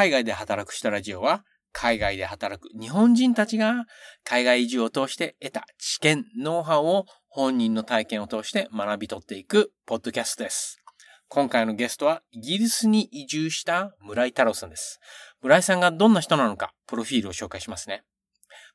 [0.00, 3.84] 海外で働く人ラジオは、海外で働く日本人たちが
[4.24, 10.82] 海外移住を通して得た知見、ノウハウを本人の体験を通して学び取っていくポッドキャストです。
[11.28, 15.00] 今回のゲストはイギリスに移住した村井太郎さんです。
[15.42, 18.02] 村井さんがどんな人なのか、プロフィールを紹介しますね。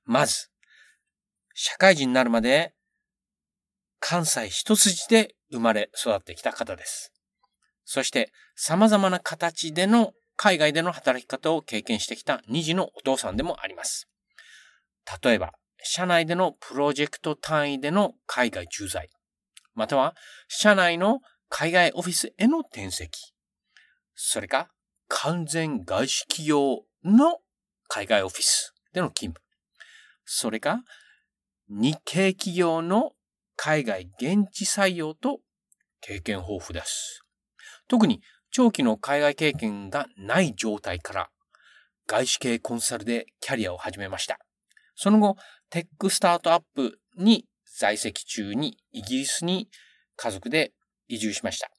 [0.03, 0.51] まず、
[1.55, 2.75] 社会人になるまで
[3.99, 7.11] 関西一筋で生まれ育ってきた方です。
[7.83, 14.09] そして様々な形での海外での働き方を経験してきた二児のお父さんでもあります。
[15.23, 19.09] 例えば、社内でのプロジェクト単位での海外駐在、
[19.75, 20.15] または
[20.47, 23.33] 社内の海外オフィスへの転籍、
[24.15, 24.69] それか
[25.07, 27.39] 完全外資企業の
[27.87, 29.45] 海外オフィスでの勤務、
[30.25, 30.83] それか
[31.69, 33.11] 日系企業の
[33.55, 35.39] 海外現地採用と
[36.01, 37.21] 経験豊富です。
[37.87, 38.21] 特に
[38.57, 41.29] 長期の海外経験がない状態から
[42.07, 44.39] 外資系コンサルでキャリアを始めました。
[44.95, 45.35] その後、
[45.69, 47.43] テックスタートアップに
[47.77, 49.67] 在籍中にイギリスに
[50.15, 50.71] 家族で
[51.09, 51.69] 移住しました。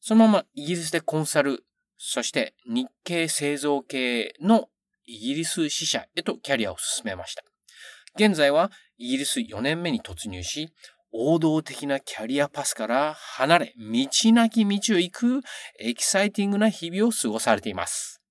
[0.00, 1.64] そのままイギリスでコンサル、
[1.98, 4.68] そして日系製造系の
[5.04, 7.42] イギリス支社へとキャリアを進めました。
[8.14, 10.72] 現在はイギリス4年目に突入し、
[11.12, 15.40] 王道的なキャリアパスから離れ、道なき道を行く
[15.78, 18.22] エキサイティングな日々を過ごされています。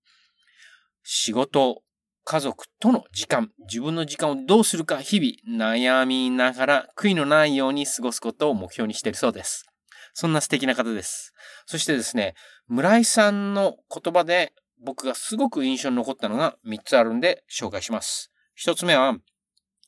[1.04, 1.84] 仕事、
[2.24, 9.66] 家族との時間、自分の時間をどうするか日々悩みながら悔いのないように過ごすことを目標にしているそうです。
[10.14, 11.34] そんな素敵な方です。
[11.66, 12.34] そしてですね、
[12.68, 18.32] 村井さんの言葉で僕がすごく印象に残ったのが3つあるんで紹介します。
[18.64, 19.16] 1つ目は、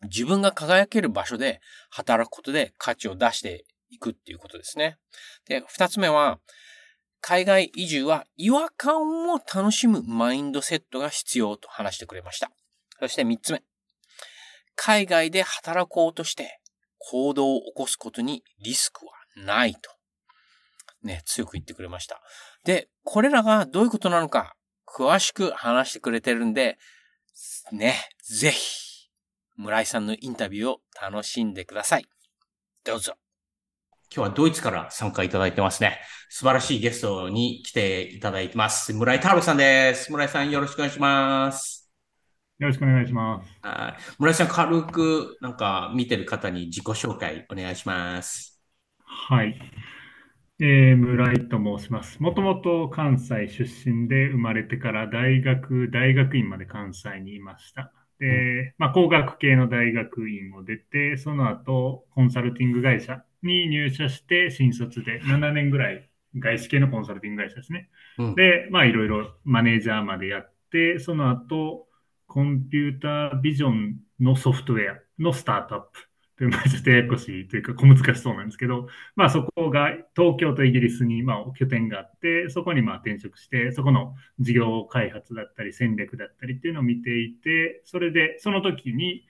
[0.05, 4.97] 自分が輝ける場所で働くことで価値を出していくっていうことですね。
[5.47, 6.39] で、二つ目は、
[7.21, 12.51] 海外移住は違和感を楽しむマインドセットが必要と話してくれました。
[12.99, 13.63] そして三つ目。
[14.75, 16.59] 海外で働こうとして
[16.97, 19.79] 行動を起こすことにリスクはないと。
[21.03, 22.21] ね、強く言ってくれました。
[22.65, 24.55] で、これらがどういうことなのか
[24.85, 26.77] 詳しく話してくれてるんで、
[27.71, 28.92] ね、ぜひ
[29.55, 32.05] 村井さんのインタビューを楽しんでください。
[32.83, 33.13] どうぞ。
[34.15, 35.99] 今日はドイツから参加いただいてますね。
[36.29, 38.93] 素晴らしいゲストに来ていただいてます。
[38.93, 40.11] 村井太郎さんです。
[40.11, 41.91] 村井さんよろしくお願いします。
[42.59, 43.49] よろしくお願いします。
[43.61, 44.01] はい。
[44.19, 48.61] 村井さん軽くなんか見てる方に自己紹介お願いします。
[49.05, 49.55] はい。
[50.59, 52.21] えー、村井と申します。
[52.21, 57.91] もともと関西出身で生まれてから大学、大学院まで関西にいました。
[58.19, 67.89] で、まあ、工学系の大学院を出て、その後、コンサルティング会社に入社して、新卒で7年ぐらい、外資系のコンサルティング会社ですね。
[68.17, 71.87] うん、で、まあ、いろいろマネージャーまでやって、その後、
[72.27, 76.09] コンピュータービジョンのソフトウェアのスタートアップ
[76.51, 89.25] ちょっとややこしいというか、小難しそうなんですけど、まあ、そこが東京とイギリスに、まあ、拠点があって、そこにまあ転職して、そこの事業開発だったり、戦略だったりっていうのを見ていて、それで、その時に、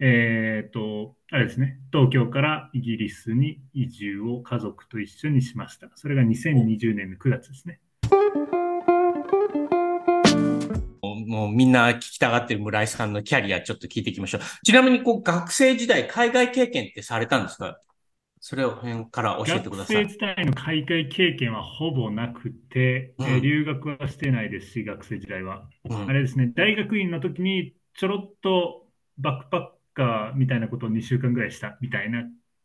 [0.00, 5.90] えっ、ー、と、あれですね、東京からイギリスに移住を家族と一緒にしました。
[5.94, 7.80] それが2020年の9月ですね。
[11.26, 14.40] もうみんな聞きたがってる村井さんのキャリアちょっと聞いていきましょう。
[14.64, 17.78] ちなみにこう学生時代海外経験ってされたんですか？
[18.46, 20.02] それを辺から教えてください。
[20.04, 25.66] 学生時代の海外経験はほぼなくて、うん、え留学はしてないですし、学生時代は。
[25.88, 28.86] うん、あれですね、大学院の時にちょろっと
[29.16, 32.24] バックパッカーみたいなことを2週間ぐらいしたみたいな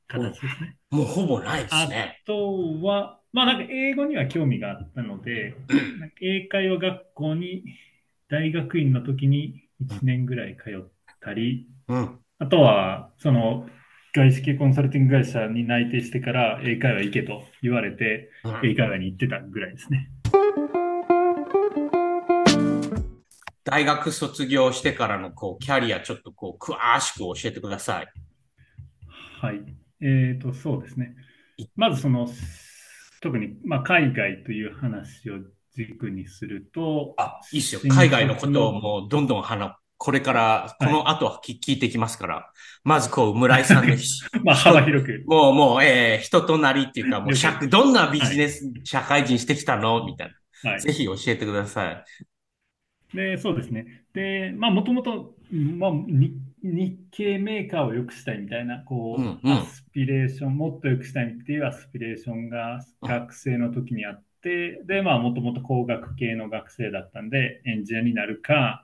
[0.10, 0.76] 形ですね。
[0.92, 2.20] もうほぼないですね。
[2.24, 5.56] あとは、まあなんか英語には興味があったので、
[6.22, 7.64] 英会話学校に
[8.30, 10.88] 大学院の時に1年ぐらい通っ
[11.20, 13.68] たり、うん、あとは、その、
[14.14, 20.12] 外資系コンサルティング会社に内定してから英会話行けと言われて、うん、英会話に行ってたぐらいですね。
[23.64, 28.08] 大学卒業してからのこうキャリア、ちょっとこう詳しく教えてください。
[29.42, 29.56] はい。
[30.02, 30.06] え
[30.36, 31.16] っ、ー、と、そうですね。
[31.76, 32.28] まずその、
[33.22, 35.40] 特に、まあ、海外という話を
[35.76, 37.14] 軸にすると。
[37.18, 37.82] あ、いいっすよ。
[37.90, 42.52] 海外のことをもうどんどん話、これから、この後は聞,、聞いてきますから、
[42.84, 43.96] まずこう、村井さんの
[44.44, 45.24] まあ、幅広く。
[45.28, 50.06] もう、もう、えー、人となりっていうか、もう、どんなビジネス、はい、社会人してきたの？
[50.06, 50.32] みたい
[50.64, 50.80] な、はい。
[50.80, 52.04] ぜひ教えてください。
[53.14, 54.06] で、そうですね。
[54.14, 55.92] で、まあ、もともと、まあ、
[56.62, 68.84] 日系メーカーを良くしたいみたいな、こう、うんうん、アスピレーション、もっと良くしたいっていうアスピレーションが学生の時にあっって、で、まあ、もともと工学系の学生だったんで、エンジニアになるか、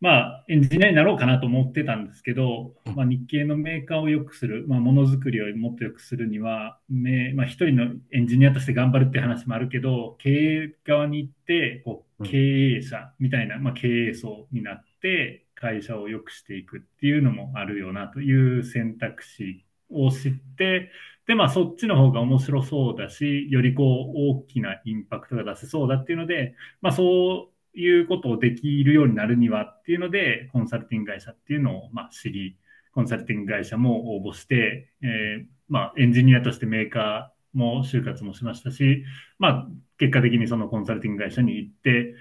[0.00, 12.30] まあ、エンジニアになろうかなと思ってたんですけど、まあ、日系のメーカーを良くする、まあ、ものづくりをもっと良くするには、めまあ、一人のエンジニアとして頑張るって話もあるけど、経営側に行って、こううん。
[12.30, 12.36] 経
[12.78, 20.90] 営者みたいな、まあ、経営層になって、会社を良くしていくっていうのもあるよなという選択肢を知って、
[21.26, 32.56] で、まあ、そっちの方が面白そうだし、よりこう、大きなインパクトが出せそうだっていうので、まあ、そういうことをできるようになるにはっていうので、コンサルティング会社っていうのを、まあ、知り、
[32.92, 39.04] コンサルティング会社も応募して、えーまあ、エンジニアとしてメーカーも就活もしましたし、
[39.38, 39.66] まあ、
[39.98, 42.14] 結果的にそのコンサルティング会社に行って、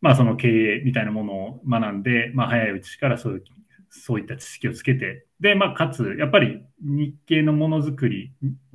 [0.00, 3.44] まあ、その経営みたいなものを学んで、まあ、早いうちからそういう、
[3.90, 8.32] そういった知識をつけて、で、まあ、かつ、やっぱり日系のものづくり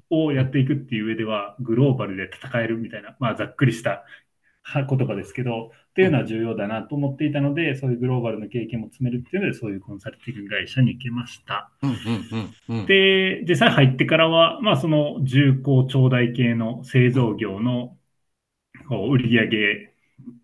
[0.09, 4.03] をやっていくっていう上では、グローバルで戦えるみたいな、まあ、ざっくりした
[4.63, 11.71] は言葉ですけど、っていうのは重要だなと思っていたので、そういうグローバルの経験も積めるっていうので、そういうコンサルティング会社に行けました。
[11.81, 11.97] うんうん
[12.67, 12.85] うんうん。
[12.85, 17.95] で、実際入ってからは、まあ、その重工長大系の製造業の
[18.89, 19.93] こう売上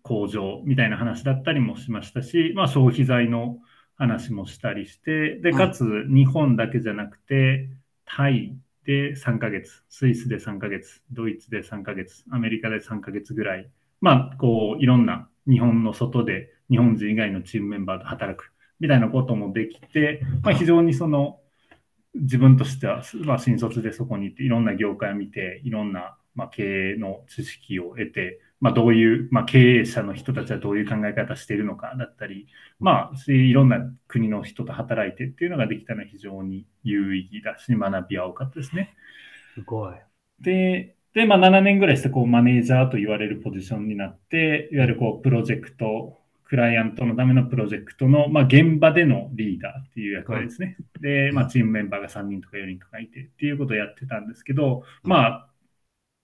[0.02, 3.58] 向上みたいな話だったりもしましたし、まあ、消費財の
[4.02, 7.68] 話もしたりして、で、かつ日本だけじゃなくて、
[8.04, 13.70] タイで3ヶ月、スイスで3ヶ月、ドイツで3ヶ月、アメリカで3ヶ月ぐらい、
[14.00, 21.38] まあ、こう、いろんな日本の外で日本人以外のチームメンバーと働くみたいなこともできて、まあ、非常にその、
[22.14, 32.46] 自分としては、まあ、新卒でそこに行って、いろんな業界を見て、いろんな、まあ、経営の知識を得て、まあ、どういう、まあ、経営者の人たちはどういう考え方しているのかだったり、
[32.78, 38.94] まあ、いろんな国の人と働いてっていうのができたのは非常に有意義だし、学びは多かったですね。
[39.54, 39.94] すごい。
[40.38, 50.76] で、で、まあ、7年ぐらいして、こう、マネージャーと言われるポジションになって、いわゆるこう、プロジェクト、クライアントのためのプロジェクトの、まあ、現場でのリーダーっていう役割ですね。
[51.00, 55.51] で、まあ、チームメンバーが3人とか4人とかいてっていうことをやってたんですけど、まあ、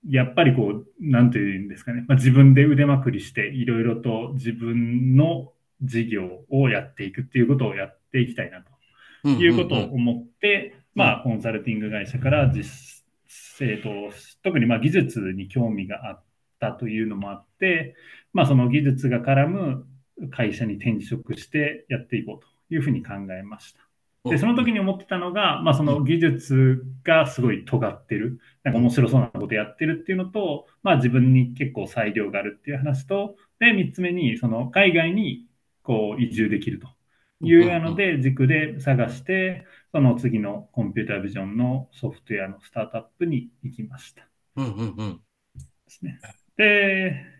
[0.08, 5.52] やっぱりこう、なんていうんですかね、まあ、自分で腕まくりして、いろいろと自分の
[5.82, 8.78] 事業をやっていくっていうことをやっていきたいなと。
[9.28, 13.90] いうことを思って、まあ、コンサルティング会社から実生と、
[14.42, 16.24] 特にまあ技術に興味があっ
[16.60, 17.96] たというのもあって、
[18.32, 19.86] まあ、その技術が絡む
[20.30, 23.87] 会社に転職してやっていこうというふうに考えました。
[24.28, 35.46] で、その時に思ってたのが、まあ、その技術がすごい尖ってる、なんか面白そうなことやってるっていうのと、まあ、自分に結構裁量があるっていう話と、で、三つ目に、その海外に
[35.82, 36.88] こう移住できると
[37.40, 44.28] いうので、軸で探して、その次のコンピュータービジョンのソフトウェアのスタートアップに行きました。
[44.56, 45.20] うんうんうん。
[45.56, 46.18] ですね。
[46.56, 47.37] で、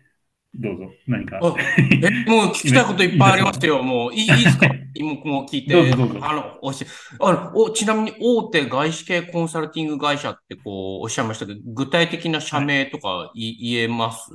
[0.55, 1.39] どうぞ、何か。
[1.41, 1.55] あ
[2.01, 3.81] え、もう聞きたいこといっぱいありますよ。
[3.83, 4.67] もういいいいですか？
[4.95, 5.73] 今もう聞いて。
[5.73, 6.85] どうぞどうぞあの、おし、
[7.19, 14.31] あの、お、ちなみに大手外資系コンサルティング会社ってこうおっしゃいましたけど、具体的な社名とかい言えます？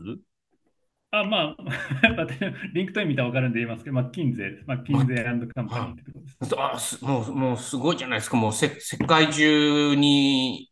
[1.10, 1.56] あ、まあ、
[2.74, 4.50] LinkedIn 見たら分かるんで言いますけど、マッキンゼ。
[4.66, 6.60] マッキンゼーカンパニーってとこです。
[6.60, 8.36] あすもう、もうすごいじゃないですか。
[8.36, 10.70] もうせ世界中に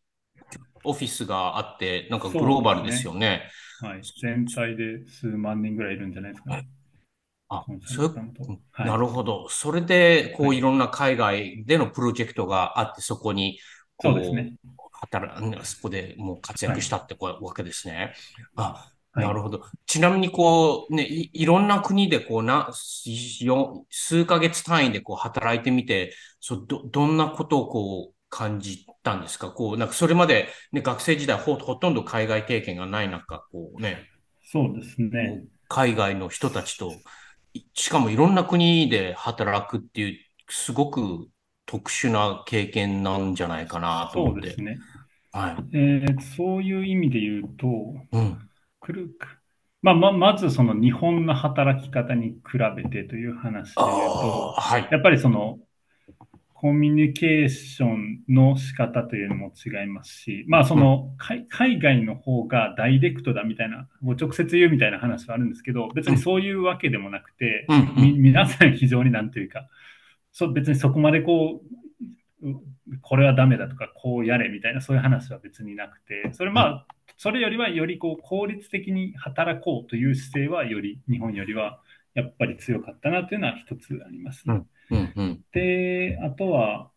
[0.82, 3.42] オフィスがあって、なんかグローバルですよね。
[3.82, 4.02] はい。
[4.20, 6.68] 全体で数万人ぐらいいるんじゃないですかね。
[7.48, 8.14] あそういう
[8.72, 9.48] はいなるほど。
[9.50, 13.58] それで、こう、はいいろんな海外でのプロジェクトがあって、そこに、
[13.96, 14.54] こそうですね。
[14.92, 18.14] 働そこでもう活躍したってこうわけですね。
[18.56, 19.62] あ、はいなるほど。
[19.84, 22.70] ちなみにこうね、い、いろんな国でこうな、
[23.40, 29.50] よ数ヶ月単位でこう働いてみて、そう、ど、どんなことをこう感じたんですか？
[29.50, 34.08] こう、なんかそれまでね、学生時代ほ、ほとんど海外経験がない中、こうね、
[34.42, 35.44] そうですね。
[35.68, 36.92] 海外の人たちと、
[37.52, 41.28] いしかもいろんな国で働くっていう、すごく
[41.66, 44.40] 特殊な経験なんじゃないかなと思って。
[44.40, 44.78] そうですね。
[45.32, 45.76] はい。
[45.76, 47.66] えーそういう意味で言うと、
[48.12, 48.48] うん。
[48.80, 49.26] くるく
[49.82, 54.88] まあ、ま、まずその日本の働き方に比べてという話で言うとはい。
[54.90, 55.58] やっぱりその
[56.62, 69.66] コミュニケーションの仕方というのも違いますし、まあその海海外の方がダイレクトだみたいな、もう直接言うみたいな話はあるんですけど、別にそういうわけでもなくて、うん皆さん非常になんというか、
[70.30, 71.62] そう別にそこまでこ
[72.42, 72.60] う、う
[73.00, 81.80] これはダメだとか、こうやれみたいな、そういう話は別になくて、それまあ、それよりはよりこう効率的に働こうという姿勢は、より日本よりは
[82.14, 84.54] やっぱり強かったなというのは一つありますね。
[84.54, 85.44] うんうん。
[85.52, 86.90] で、あとは、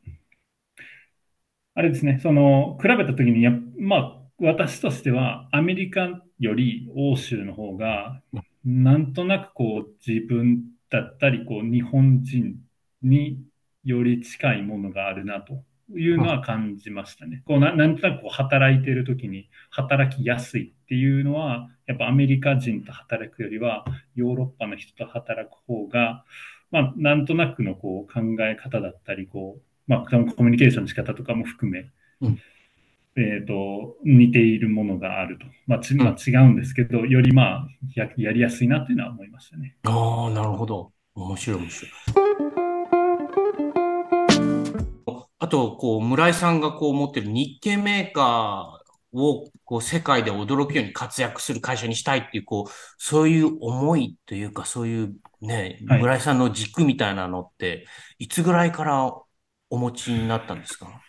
[1.73, 8.21] あれですね、その、比べたときにや、まあ、私としては、アメリカより欧州の方が、
[8.63, 12.55] なんとなくこう自分だったり、こう日本人
[13.01, 13.39] に
[13.83, 15.63] より近いものがあるなと
[15.95, 17.43] いうのは感じましたね。
[17.45, 23.85] こうななんとなくこう働いている時に働きやすいっていうのは、やっぱアメリカ人と働くよりは、
[24.15, 26.25] ヨーロッパの人と働く方が、
[26.71, 31.91] まあ、なんとなくのこう考え方だったり、こう、まあ、コミュニケーションの仕方とかも含め、
[32.21, 32.39] うん
[33.17, 35.45] えっ、と、似ているものがあると。
[35.67, 39.77] まあ、ちまあ、違うんですけど、よりまあや、やりやすいなっていうのは思いましたね。
[39.83, 40.91] ああ、なるほど。
[41.15, 41.91] 面白い面白い。
[45.39, 48.84] あと、こう、村井さんがこう持ってる日系メーカー
[49.15, 57.85] をこう世界で驚くように活躍する会社にしたいっていう、こう、そういう思いというか、そういうね、はい村井さんの軸みたいなのって、
[58.19, 59.11] いつぐらいから
[59.69, 61.01] お持ちになったんですか？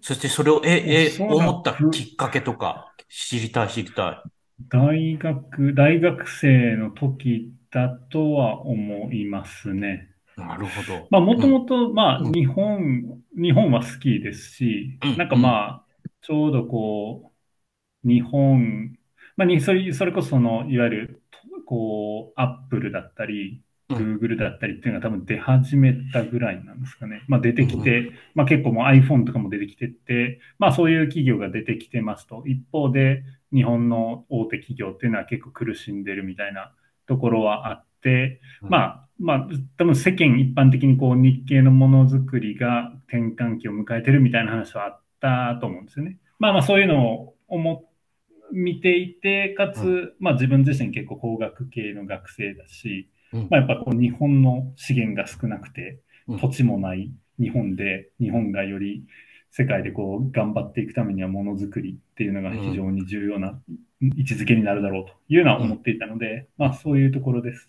[0.00, 4.30] そしてそれを、え、え、思ったきっかけとか、知りたい、知りたい。
[4.68, 10.08] 大学、大学生の時だとは思いますね。
[10.36, 11.06] なるほど。
[11.10, 15.84] まあ、もともと、まあ、うん日本、日本は好きですしうん、なんかまあ、
[16.22, 17.32] ちょうどこ
[18.04, 18.96] う、日本、
[19.36, 21.22] まあ、にそれ、それこそその、いわゆる、
[21.66, 27.22] こう、アップルだったり、うん Google だったりっていうのが多分出始めたぐらいなんですかね。
[27.26, 32.44] まあ出てきて、まあ結構もう iPhone とかも出てきてって、まあそういう企業が出てきてますと。
[32.46, 36.72] 一方で日本の大手企業っていうのは結構苦しんでるみたいな
[37.06, 46.18] ところはあって、うんまあ、まあ、多分世間一般的にこう日系のものづくりが転換期を迎えてるみたいな話はあったと思うんですよね。
[46.38, 47.84] まあまあそういうのを思
[48.52, 59.04] 見ていて、かつ、うまあ自分自身結構工学系の学生だし、うんまあやっぱこう日本の資源が少なくてうん、土地もない日本で、日本がより
[59.50, 63.58] 世界でこう頑張っていくためにはものづくりっていうのが非常に重要な
[64.00, 67.66] 位置づけになるだろうというのは思っていたので、まあそういうところです。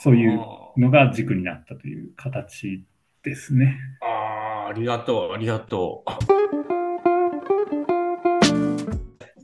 [0.00, 0.40] そういう
[0.78, 2.84] のが軸になったという形
[3.22, 3.76] ですね。
[4.00, 4.27] あ
[4.68, 6.10] あ、ありがとう、ありがとう。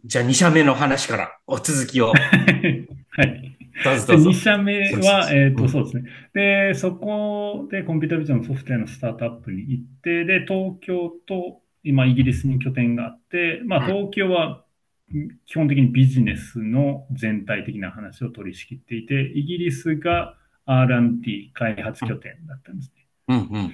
[0.05, 2.13] じゃあ、2社目の話からお続きを。
[2.13, 3.57] はい。
[3.83, 4.33] で、どうぞどうぞ2。
[4.35, 6.05] 社目は、えっ、と、うんそうですね。
[6.35, 14.65] で、そこでコンピュータービジョンのソフトウェアのスタートアップに行って、で、東京と今イギリスに拠点があって、まあ、うん東京は
[15.13, 23.07] ん基本的にビジネスの全体的な話を取り仕切っていて、イギリスが R&D 開発拠点だったんですね。
[23.29, 23.73] うんうん。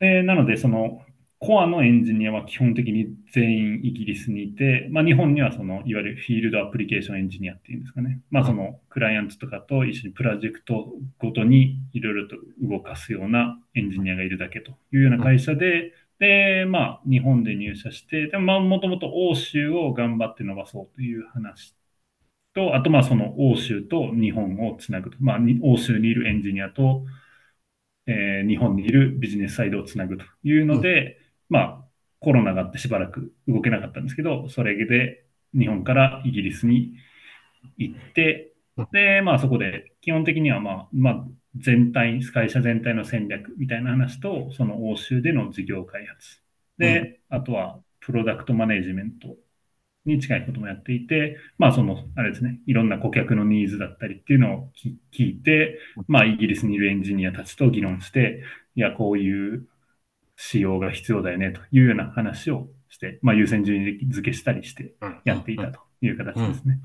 [0.00, 1.02] でなので、その
[1.40, 8.20] コアのエンジニアは基本的に全員イギリスにいて、まあ、日本にはそのいわゆるフィールドアプリケーションエンジニアっていうんですかね。
[8.30, 21.76] まあ、そのクライアントとかと一緒にプロジェクトごとにいろいろと動かすようなエンジニアがいるだけというような会社で、で、まあ、日本で入社して、でまあ、もともと欧州を頑張って伸ばそうという話
[22.54, 25.16] と、あと、まあ、その欧州と日本をつなぐと。
[25.20, 27.04] まあ、欧州にいるエンジニアと、
[28.08, 31.84] えー日本にいるビジネスサイドをつなぐというので、まあ、
[32.20, 35.24] コロナがあってしばらく動けなかったんですけど、それで
[35.54, 36.94] 日本からイギリスに
[37.76, 41.24] 行ってうん、で、まあそこで基本的にはまあ、まあ
[41.56, 46.42] 全体、会社全体の戦略みたいな話と、その欧州での事業開発。
[46.78, 49.36] で、あとはプロダクトマネジメント
[50.08, 58.42] に近いこともやっていて、まあその、あれですね、いろんな顧客のニーズだったりっていうのを聞いて、まあイギリスにいるエンジニアたちと議論して、
[58.74, 59.66] いや、こういう
[60.36, 66.80] 仕様が必要だよねというような話をして、まあ優先順位付けしたりしてやっていたという形ですね。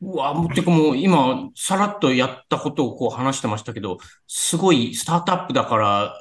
[0.00, 6.14] うわ、もうてかもう今、さらっとやったことをこう話してましたけど、すごいスタートアップだから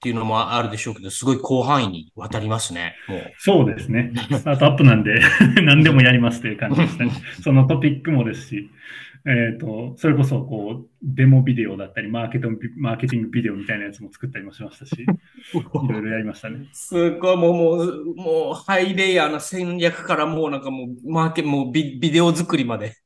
[0.00, 2.94] っていうのもあるでしょうけど、すごい広範囲にわたりますね。
[3.06, 3.32] もう。
[3.36, 4.12] そうですね。
[4.32, 5.20] スタートアップなんで
[5.62, 7.10] 何でもやりますという感じですね。
[7.44, 8.70] そのトピックもですし、
[9.26, 15.06] えっ、と、それこそこう、デモビデオだったり、マーケット、マーケティングビデオみたいなやつも作ったりもしましたし、 い
[15.92, 16.66] ろいろやりましたね。
[16.72, 22.96] すごい、もう、もう、もう、ハイレイヤーな戦略からもうなんかもう、マーケ、もうビ、ビデオ作りまで。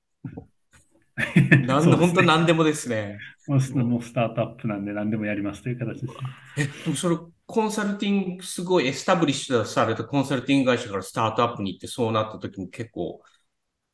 [1.66, 3.18] なんで、本当何でもですね。
[3.46, 6.14] もうスもうスタートアップなんで何でもやりますという形です。
[6.56, 7.16] え、でもそれ、
[7.46, 13.22] コンサルティング、すごいエスタブリッシュされたコンサルティング会社からスタートアップに行ってそうなった時も結構、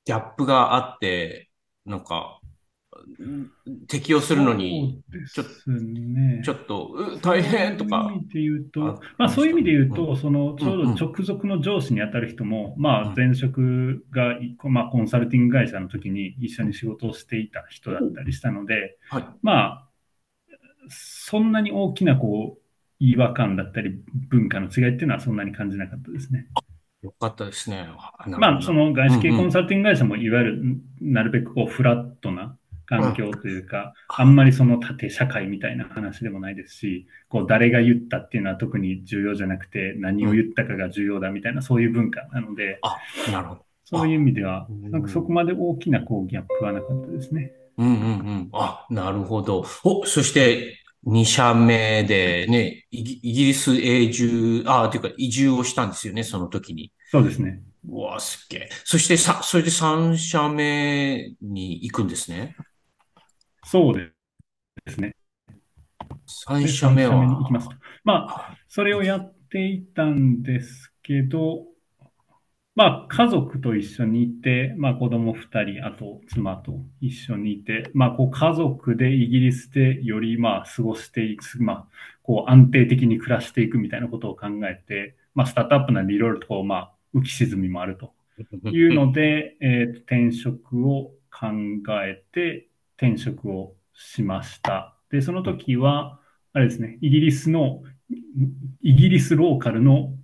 [0.05, 1.51] ギャップがあって、
[1.85, 2.40] なんか、うん
[3.87, 6.43] 適用するのに、そうですね。
[6.45, 8.21] ちょっと、う大変とかそういう意。
[8.21, 19.25] 味で言うとあ、まあそういう意味で言ううと、そのちょうど直属の上司に当たる人も、まうんあ前職が、まあコンサルティング会社の時に一緒に仕事をしていた人だったりしたので、はい。
[19.43, 19.89] まあ、
[20.89, 22.61] そんなに大きなこう、
[22.99, 26.49] 違和感だったり文化の違いっていうのはそんなに感じなかったですね。
[27.03, 27.89] よかったですね。
[28.27, 30.63] まあ、その外資系コンサルティング会社も、いわゆる、
[31.01, 32.30] なるべくこう、フラットな
[32.91, 42.97] 環境というか、あんまりその縦社会みたいな話でもないですし、こう、誰が言ったっていうのは特に重要じゃなくて、何を言ったかが重要だみたいな、そういう文化なので、あ、
[43.31, 43.65] なるほど。
[43.85, 47.53] そういう意味では、なんかそこまで大きなこうギャップはなかったですね。
[47.79, 47.97] うんうんう
[48.33, 48.49] ん。
[48.53, 49.65] あ、なるほど。
[49.85, 56.93] お、そして、2社目でね、イギリス永住、あ、というか移住をしたんですよね、その時に。
[57.11, 57.63] そうですね。
[57.89, 58.69] うわ、すっげえ。
[58.85, 62.55] そしてさ、それで3社目に行くんですね。
[63.65, 64.13] そうで
[64.89, 65.15] すね。
[66.47, 67.13] 3社目は。
[67.13, 67.69] 3社目に行きます。
[68.05, 71.67] まあ、それをやっていたんですけど、
[72.77, 81.87] まあ、家族と一緒にいて、まあ、子供2人、あと妻と一緒にいて、まあ、こう家族でイギリスでよりまあ過ごしていく、まあ、
[82.23, 88.15] こう安定的に暮らしていくみたいなことを考えて、まあ、スタートアップなんでいろいろとこう、まあ、浮き沈みもあると
[88.71, 91.49] いうので、えー、転職を考
[92.03, 92.70] えて、
[93.01, 94.95] 転職をしました。
[95.11, 96.21] で、その時は、
[96.53, 97.83] あれですね、イギリスの、
[98.83, 100.15] イギリスローカルの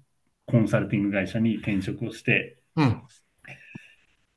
[0.45, 3.03] コンサルティング会社に転職をして、うん、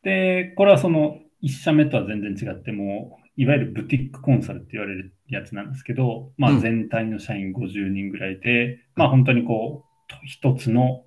[0.03, 11.03] で、これはその1社目とは全然違っても、いわゆるブティックコンサルって言われるやつなんですけど、まあ全体の社員50人ぐらいで、うん、まあ本当にこう、一つの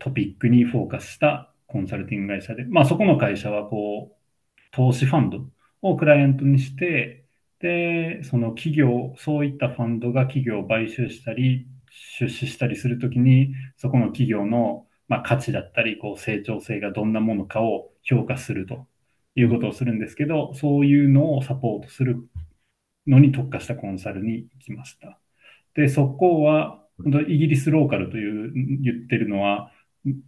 [0.00, 4.16] トピックにフォーカスしたコンサルティング会社で、まあそこの会社はこう、
[4.72, 5.38] 投資ファンド
[5.82, 7.26] をクライアントにして、
[7.60, 11.66] で、その企業、そういったファンドが企業を買収したり、
[12.18, 18.86] 出資したりするときに、そこの企業の、まあ、価値だったり、こう成長性がどんなものかを評価すると
[19.34, 22.16] いうことをするんですけど、そういうのをサポートする
[23.06, 25.18] のに特化したコンサルに行きました。
[25.74, 26.80] で、そこは、
[27.28, 28.52] イギリスローカルという
[28.82, 29.72] 言ってるのは、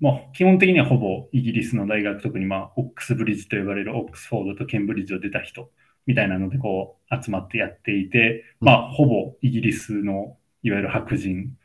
[0.01, 5.71] まあ、基本的にはほぼイギリスの大学、特にまあ、オックスブリッジと呼ばれるオックスフォードとケンブリッジを出た人
[6.07, 11.57] みたいなのでこう集まってやっていて、まあ、ほぼイギリスのいわゆる白人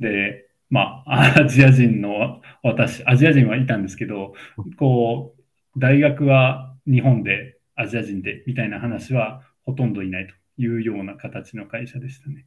[0.00, 4.34] で、まあ、アジア人の私、アジア人はいたんですけど、
[4.78, 12.46] こう、大学は日本でアジア人でみたいな話はほとんどいないというような形の会社でしたね。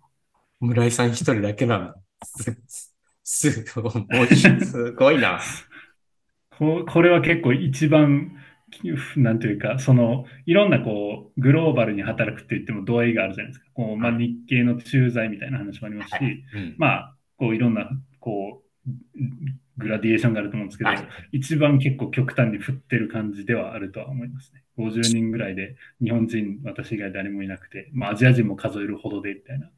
[0.59, 1.93] 村井さん一人だけなの。
[3.31, 3.89] すご
[4.23, 5.39] い、すごいな。
[6.49, 8.35] ここれは結構一番、
[9.15, 13.69] なんというか、その、いろんなこう、グローバルに働くって言っても度合いがあるじゃないですか。
[13.75, 17.87] こう、まあ、日系の駐在みたいな話もありますし、はいうん、まあ、こう、いろんな、
[18.19, 18.89] こう、
[19.77, 24.63] グラディエーションがあると思うんですけど、はい、一番結構極端に振ってる感じではあるとは思いますね。
[24.79, 29.69] 50人ぐらいで、日本人、私以外誰もいなくて、まあ、アジア人も数えるほどで、みたいな。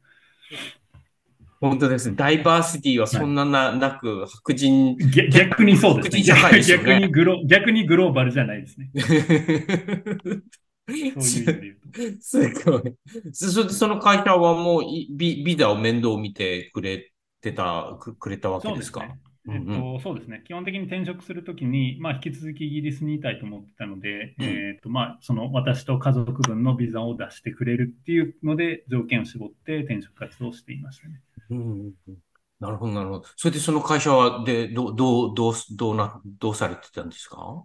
[1.62, 2.16] 本当ですね。
[2.16, 4.96] ダイバーシティはそんなな,、なく、白人。
[5.30, 6.62] 逆にそうですね。
[6.64, 7.40] 逆にグロ。
[7.46, 8.90] 逆にグローバルじゃないですね。
[8.98, 12.20] そういう意味で言うと。
[12.20, 12.94] す ごい。
[13.32, 14.82] そその会社はもう
[15.16, 19.16] ビビザを面倒見てくれてた、くくれたわけですか？
[19.48, 20.42] えっと、そうですね。
[20.46, 31.20] 基本的に転職するときに、まあ、引き続きイギリスにいたいと思ってたので、うん、えっと、まあ、その私と家族分のビザを出してくれるっていうので、条件を絞って転職活動をしていましたね。
[31.54, 32.16] うん、
[32.60, 33.24] なるほど、なるほど。
[33.36, 37.64] それでその会社は、で、どう、どう、どう、どうな、どうされてたんですか？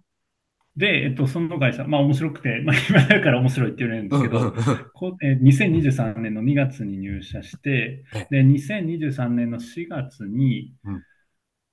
[0.75, 4.53] で、えっと、その会社、まあ面白くて、まあ今だから面白いって言われるんですけど、
[4.93, 11.03] こえ2023年の2月に入社して、で、2023年の4月に、うん、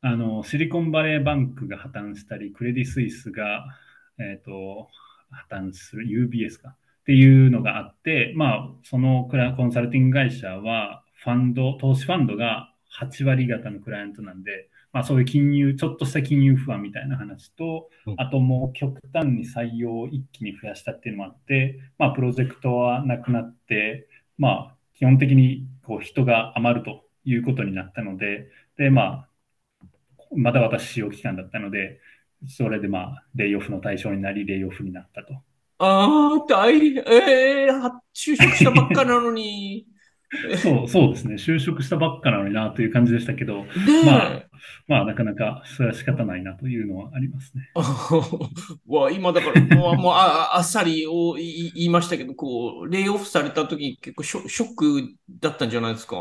[0.00, 3.66] あの、シリコンバレーバンクが破綻したり、クレディ・スイスが、
[4.18, 4.88] えっ、と、
[5.30, 24.06] 破綻する UBS かっていうのがあって、まあ、そのクラコンサルティング会社は、ファンド、投資ファンドが8割方のクライアントなんで、まあそういう金融、ちょっとした金融不安みたいな話と、あともう極端に採用を一気に増やしたっていうのもあって、まあプロジェクトはなくなって、
[24.36, 29.28] まあ基本的にこう人が余るということになったので、で、まあ、
[30.36, 32.00] まだ私使用期間だったので、
[32.46, 35.34] それでまあ、レイオフの対象になり、レイオフになったと。
[35.78, 39.86] ああ、大変、ええー、就職したばっかなのに。
[40.58, 41.34] そう、そうですね。
[41.34, 43.64] 就職したばっかなのになという感じでしたけど、
[44.04, 44.42] まあ、
[44.88, 47.70] まあ、なかなかそれは仕方ないなというのはありますね。
[48.88, 56.16] わ今だから、もうああっさりを言いましたけど、こう、レイオフされた時結構ショショックだったんじゃないですか？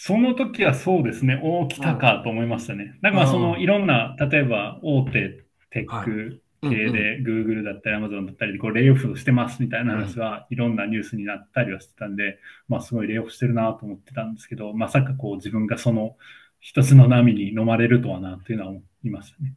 [0.00, 2.94] その時はそうですね、大きたかと思いましたね。
[3.02, 16.16] だからそのいろんな、例えば大手テック、系で、Google だったり Amazon だったりで、こう、レイオフしてますみたいな話はいろんなニュースになったりはしてたんで、まあ、すごいレイオフしてるなと思ってたんですけど、まさかこう、自分がその、
[16.60, 19.54] 一つの波に飲まれるとはな、というのは思いましたね。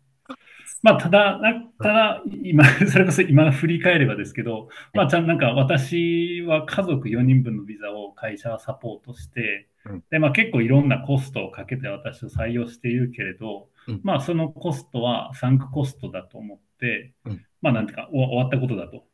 [0.83, 1.39] まあ、ただ、
[1.79, 9.67] ただ、今、 それこそ今振り返ればですけど、まあ、ちゃんなんか私は家族4人分のビザを会社はサポートして、
[10.09, 13.67] で、まあ結構いろんなコストをかけて私を採用しているけれど、
[14.03, 17.13] まあそのコストはサンクコストだと思って、
[17.61, 19.05] まあなんていうか終わったことだと。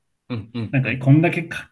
[0.71, 1.71] なんかこんだけか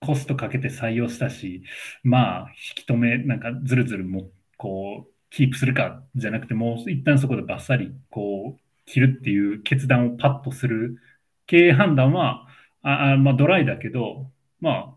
[0.00, 1.62] コストかけて採用したし、
[2.02, 10.98] まあ引き止め、なんかずるずるもこう、キープするかじゃなくて、もう一旦そこでバッサリこう切るっていう決断をパッとする
[11.46, 12.46] 経営判断は、
[12.82, 14.96] ああまあ、ドライだけど、ま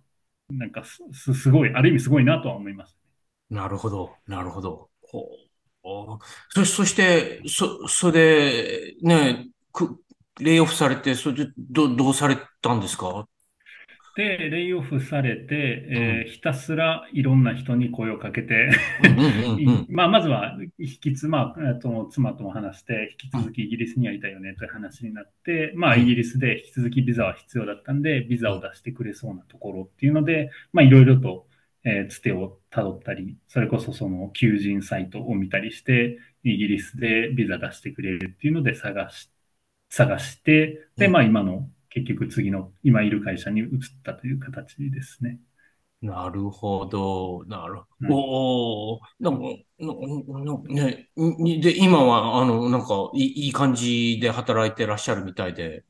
[0.49, 2.97] あ、なんかす、すごい、ある意味すごいなとは思います。
[3.49, 4.89] なるほど、なるほど。
[5.03, 5.44] ほう
[6.49, 9.99] そそして、そ、それ、ね、く、
[10.39, 13.27] レイオフされて、それで、ど、どうされたんですか？
[14.15, 15.45] で、レイオフされて、
[15.89, 18.69] えー、ひたすらいろんな人に声をかけて
[19.89, 31.47] まあ、まずは、引きつ、まあ、と妻とも話して、引き続きイギリスにはいたよねという話になって、まあ、イギリスで引き続きビザは必要だったんで、ビザを出してくれそうなところっていうので、まあ、いろいろと、
[31.85, 39.29] えー、つてをたどったり、それこそその求人サイトを見たりして、イギリスでビザ出してくれるっていうので探し、
[39.89, 43.69] 探して、で、まあ、今の結局次の今いる会社に移っ
[44.03, 45.39] たという形ですね。
[46.01, 48.15] なるほど、なるほど。
[48.15, 49.41] おお、なんか、
[50.67, 51.09] ね、
[51.61, 55.85] で、今は、あの、なんかいい、いい感じで働いてらっしゃるみたいで。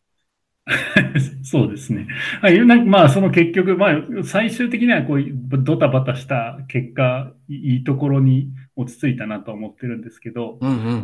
[1.43, 2.08] そうですね。
[2.41, 5.23] はい、なんかまあ、その結局、まあ、最終的にはこう、
[5.60, 10.58] ドタバタした結果、いいところに落ち着いたなと思ってるんですけど、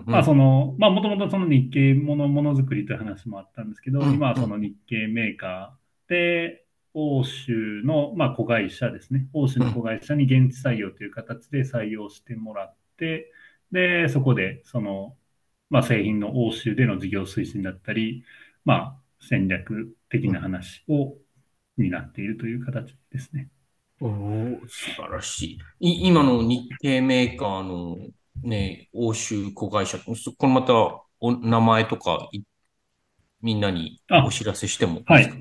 [0.05, 9.27] まあ、その、まあ、もともとその日系ものものづくりという話もあったんですけど、うんうん、今はその日系メーカーで、欧州の、まあ、子会社ですね。
[9.33, 13.31] 欧州の子会社に現地採用という形で採用してもらって、
[13.71, 15.15] で、そこで、その、
[15.69, 18.25] まあ、製品の欧州での事業推進だったり、
[18.65, 21.15] まあ、戦略的な話を、
[21.77, 23.49] になっているという形ですね。
[24.01, 25.91] おお素晴らしい。
[25.91, 27.97] い今の日系メーカーの
[28.43, 30.73] ね、欧州子会社、これまた
[31.19, 32.29] お名前とか
[33.41, 35.31] みんなにお知らせしてもはい。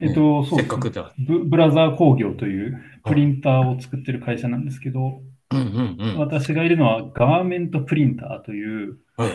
[0.00, 1.44] えっと、そうせっかくだブ。
[1.44, 9.30] ブラザー工業というプリンターを作ってる会社なんですけど、うんうんうん、私がいるのはガーメントプリンターという、はい、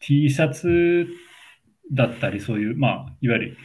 [0.00, 1.06] T シャツ
[1.92, 3.56] だったり、そういう、まあ、いわゆる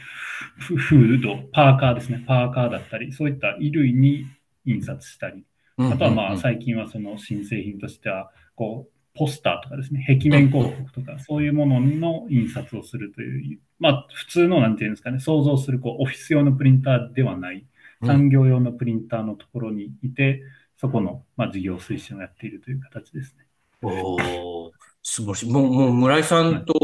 [0.58, 4.26] フード、パーカーですね、パーカーだったり、そういった衣類に
[4.64, 5.44] 印刷したり、
[5.76, 17.64] あとはまあ、最近はその新製品としては、こう、ポスターとかですね、壁面広告とか、そういうものの印刷をするという、まあ、普通の、なんていうんですかね、想像する、こう、オフィス用のプリンターではない、
[18.04, 20.42] 産業用のプリンターのところにいて、
[20.76, 23.46] そこの、まあ、事業推進をやっているという形ですね。
[23.82, 25.52] おお素晴らしい。
[25.52, 26.74] もう、もう村井さんと、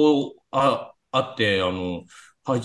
[0.52, 2.04] あ、会って、あの、
[2.44, 2.60] は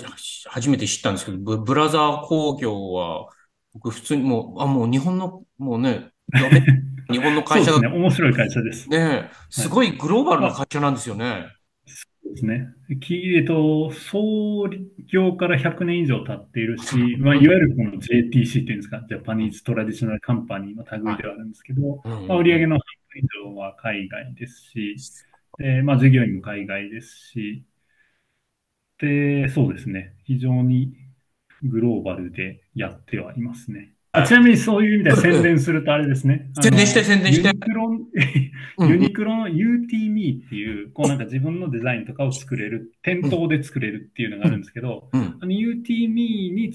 [0.47, 3.29] 初めて知ったんですけど、ブブラザー工業は、
[3.73, 6.11] 僕普通にもう、あ、もう日本の、もうね、
[7.11, 7.87] 日本の会社だね。
[7.87, 8.89] 面白い会社です。
[8.89, 11.25] ねすごいグローバルな会社なんですよね。
[11.25, 11.41] はい、
[11.85, 12.67] そうですね。
[12.99, 14.67] きえっと、創
[15.07, 22.79] 業から100年以上経っているし、まあ、いわゆるこの JTC っていうんですか、ジャパニーズトラディショナルカンパニーの類ではあるんですけど、まあ、売上の半
[23.11, 24.95] 分以上は海外ですし、
[25.59, 27.63] でまあ、従業員も海外ですし、
[28.99, 30.13] で、そうですね。
[30.23, 30.93] 非常に
[31.63, 33.95] グローバルでやってはいますね。
[34.11, 36.49] あちなみにそういう意味で宣伝するとあれですね。
[36.61, 37.47] 宣伝して、宣伝して。
[37.47, 37.89] ユニクロ
[38.87, 46.73] ユニクロの UTME っていう、こうなんか自分のデザインとかを作れる、店頭で作れるっていうのがあるんですけど、あの UTME に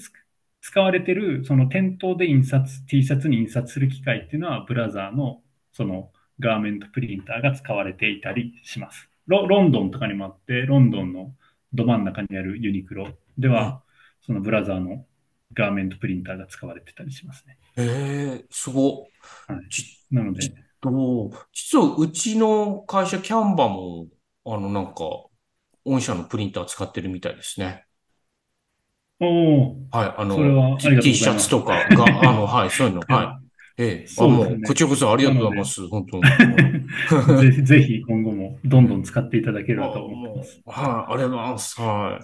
[0.61, 5.41] 使われてる、その店頭で印刷、T シャツに印刷する機械っていうのは、ブラザーの、
[5.73, 9.09] そのガーメントプリンターが使われていたりします。
[9.25, 11.33] ロロンドンとかにもあって、ロンドンの
[11.73, 13.07] ど真ん中にあるユニクロ
[13.37, 13.81] では、
[14.21, 15.05] そのブラザーの
[15.53, 17.57] ガーメントプリンターが使われてたりしますね。
[17.77, 19.01] へえ、すご。
[19.01, 19.07] は
[19.49, 20.13] い。
[20.13, 20.53] なので。
[20.81, 24.07] と、実はうちの会社キャンバも、
[24.45, 25.03] あの、なんか、
[25.85, 27.85] 御社のプリンター使ってるみたいですね。
[29.19, 29.87] おお。
[29.91, 33.39] はい、あの、T シャツとかが、 あの、はい、そういうの、は
[33.77, 33.83] い。
[33.83, 35.87] ええ、あ、もう、こちらこそありがとうございます。
[35.87, 36.23] 本当に。
[37.41, 40.61] ぜひ、ぜひ今後もどんどん使っていただければと思ってます。
[40.65, 41.81] はい、ありがとうございます。
[41.81, 42.23] はい。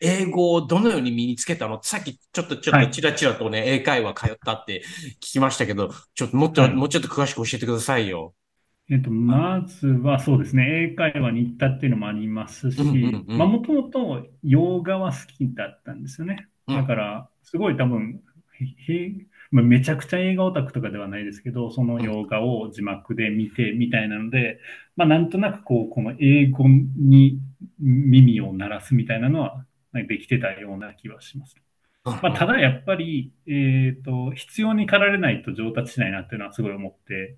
[0.00, 1.78] 英語をどのように身につけたの？
[1.82, 4.82] さっきちょっとちょっとちらちらとね、はい、英会話通ったって
[5.16, 8.34] 聞きましたけど、ちょっともっと、はい、もうちょっと詳しく教えてくださいよ。
[8.90, 12.82] えっと、まずはそうですね、英会話に行ったっていうのもありますし、
[13.26, 16.48] まあもともと洋画は好きだったんですよね。
[16.68, 18.20] だから、すごい多分、
[19.54, 24.58] まあ、めちゃくちゃ映画オタクとかではないですけど、その洋画を字幕で見てみたいなので、
[24.96, 27.38] まあ、なんとなくこう、この英語に
[27.78, 31.54] 耳を鳴らすみたいなのはできてたような気はします。
[32.02, 37.36] まあ、ただやっぱり、えっ、ー、と、必要に駆られないと上達しないなっていうのはすごい思って、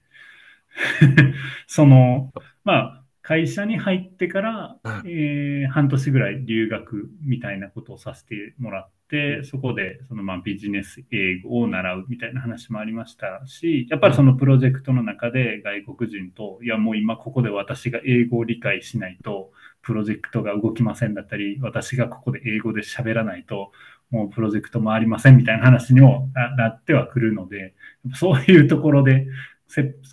[1.68, 2.33] その、
[2.64, 8.95] まあ、会社に入ってから、えー、半年ぐらい留学みたいなことをさせてもらって、
[9.45, 23.71] そこでそのまあビジネス英語を習うみたいな話もありましたし、やっぱりそのプロジェクトの中で外国人と、いやもう今ここで私が英語を理解しないと、プロジェクトが動きませんだったり、私がここで英語で喋らないと、
[24.11, 27.75] もうプロジェクト回りませんみたいな話にもなってはくるので、
[28.14, 29.29] そういうところで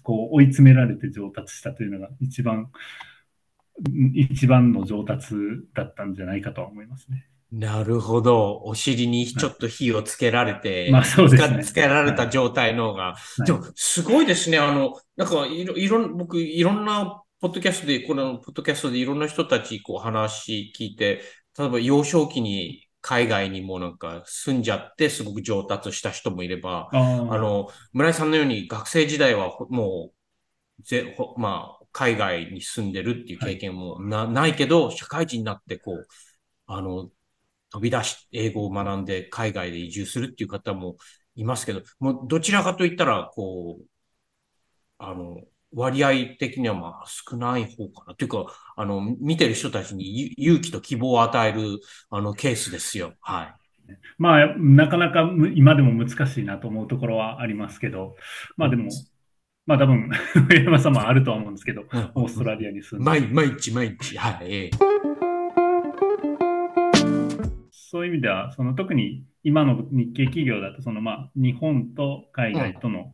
[0.03, 2.69] こう追い詰められて上達したというのが一番、
[4.13, 5.33] 一番の上達
[5.73, 7.27] だったんじゃないかとは思いますね。
[7.53, 8.61] なるほど。
[8.63, 11.63] お尻にちょっと火をつけられて、まあそうですね。
[11.63, 13.13] つけられた状態のが。
[13.13, 14.57] はい、でも、すごいですね。
[14.57, 21.21] あの、なんか、いろ、いろ、僕、いろんなポッドキャストで、このポッドキャストでいろんな人たち、こう話聞いて、
[21.57, 26.97] 例えば幼少期に海外にもなんか住んじゃってすごく上達した人もいれば、あ
[27.37, 30.11] の、村井さんのように学生時代はも
[30.79, 36.07] う、ぜ、まあ、海外に住んでるっていう経験もなはい、ないけど、社会人になってこう、
[36.65, 37.09] あの、
[37.73, 40.95] 飛び出し、英語を学んで海外で移住するっていう方も
[41.35, 43.85] いますけど、もうどちらかといったら、こう、
[44.99, 45.41] あの、
[45.73, 48.13] 割合的にはまあ少ない方かな。
[48.13, 51.79] というか、あの、見てる人たちに勇気と希望を与える、
[52.11, 53.15] あの、ケースですよ。
[53.21, 53.93] はい。
[54.19, 58.15] まあ、なかなか今でも難しいなと思うところはありますけど、
[58.55, 58.91] まあでも、
[59.65, 60.11] まあ多分、
[60.47, 63.09] 上山さんもあるとは思うんですけど、うん、オーストラリアに住んで。
[63.09, 64.69] 毎毎日毎日、はい。
[67.93, 73.13] そういう意味では、その特に今の日系企業だと、そのまあ日本と海外との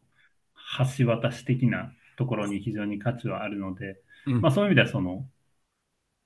[0.97, 5.27] 橋渡し的なところに非常に価値はあるので、うん、まあ、そういう意味ではその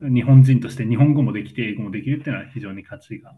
[0.01, 3.33] 日本人として日本語もできて英語もできるっていうのは非常に価値が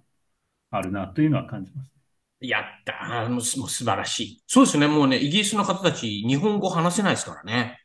[0.69, 1.93] あるなというのは感じます。
[2.41, 4.43] やったもう素晴らしい。
[4.47, 4.87] そうですね。
[4.87, 7.79] もうね、イギリスの方たち、日本語話せないですからね。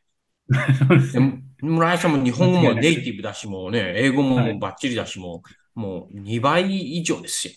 [0.85, 1.41] そうですね。
[1.61, 7.53] 村井さんも日本語もネイティブだし、もうね、英語もバッチリだし、もう、もう2倍以上ですよ。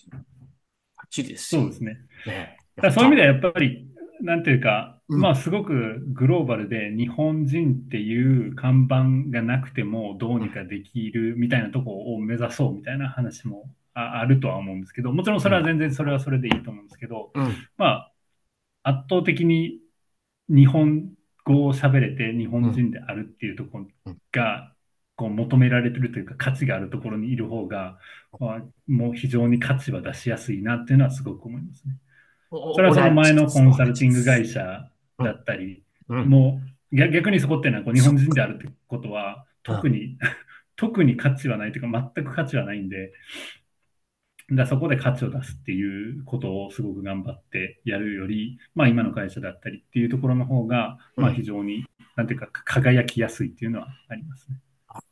[1.16, 1.62] ですよ。
[1.62, 1.98] そうですね。
[2.27, 2.59] ね
[2.92, 3.87] そういう意味ではやっぱり
[4.20, 18.12] なんていうか、まあすごくグローバルで日本人っていう看板がなくてもどうにかできるみたいなとこを目指そうみたいな話もあるとは思うんですけど、もちろんそれは全然それはそれでいいと思うんですけど、うん、まあ
[18.83, 19.79] 圧倒的に
[20.48, 21.11] 日本
[21.44, 23.87] 語を喋れて日本人であるっていうところ
[24.33, 24.74] が、
[25.16, 27.98] こう求められてるというか価値があるところにいる方が、
[28.88, 31.96] もう非常に価値は出しやすいなっていうのはすごく思いますね。
[32.50, 36.61] それはその前のコンサルティング会社だったり、も
[36.92, 40.18] う逆にそこっていうのはこう日本人であるってことは、特に、
[40.77, 43.12] 特に価値はないというか、全く価値はないんで、
[44.53, 54.61] だそこで価値を出すっていうことをすごく頑張ってやるより、まあ今の会社だったりっていうところの方が、まあ非常に、なんていうか輝きやすいっていうのはありますね。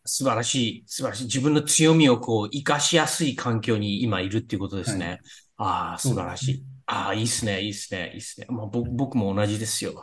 [0.04, 1.24] 素晴らしい、素晴らしい。
[1.24, 5.06] 自分の強みをこう、活かしやすい環境に今いるっていうことですね。
[5.06, 5.18] はい、
[5.56, 6.64] ああ、素晴らしい。
[6.86, 8.46] ああ、いいっすね、いいっすね、いいっすね。
[8.50, 10.02] まあ、僕僕も同じですよ。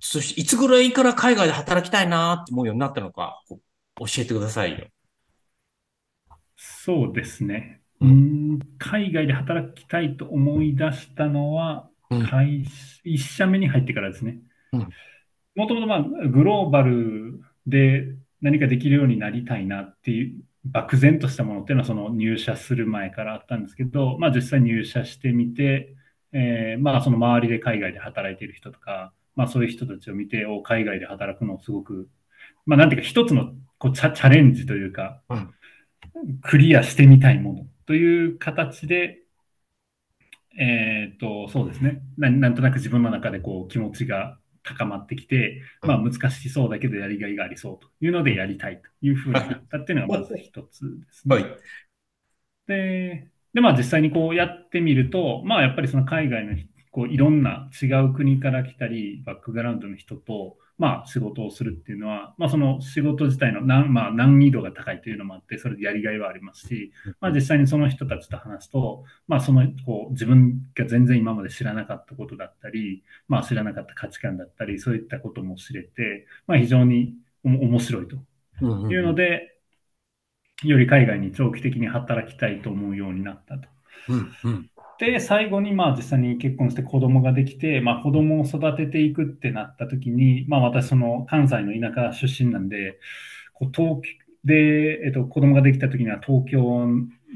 [0.00, 4.86] そして、いつぐらいから海外で働きたいなって思うようになったのか、教えてくださいよ。
[6.56, 7.80] そうですね。
[8.00, 12.66] うん、海外で働きたいと思い出したのは、うん、
[13.04, 14.38] 一社目に入ってからですね。
[15.56, 25.94] もともとまあグローバルで何かできるようになりたいなっていう漠然としたものっていうのはその入社する前からあったんですけど、まあ、実際入社してみて、
[26.32, 32.08] えー、まあその周りで海外で働いている人とか、まあ、そういう人たちを見てお海外で働くのをすごく、
[32.66, 35.54] まあ、なんていうか一つのこうチャチャレンジというか、うん、
[36.42, 39.20] クリアしてみたいものという形で、
[40.58, 42.00] えっ、とそうですね。
[42.16, 51.34] ななんとなく自分の中でこう気持ちが高まってきて、まあ難しそうだけどやりがいがありそうというのでやりたいというふうになったっていうのがまず一つですね。
[51.34, 51.44] はい。
[52.66, 56.56] で、でまあ実際にこうやってみると、まあやっぱりその海外の
[56.90, 78.16] こういろんな違う国から来たり、バックグラウンドの人と、まあ仕事をするっていうのは、まあその仕事自体の難,、まあ、難易度が高いというのもあって、それでやりがいはありますし、まあ実際にその人たちと話すと、まあそのこう自分が全然今まで知らなかったことだったり、まあ知らなかった価値観だったり、そういったことも知れて、まあ非常に面白いと
[78.90, 79.58] いうので、
[80.62, 83.68] より海外に長期的に働きたいと思うようになったと。
[84.08, 92.98] うんうんで、最後にまあ実際に結婚して子供ができて、まあ子供を育てていくってなった時に、まあ私その関西の田舎出身なんで、
[93.52, 94.00] こう東
[94.46, 96.86] で、えっと、子供ができた時には東京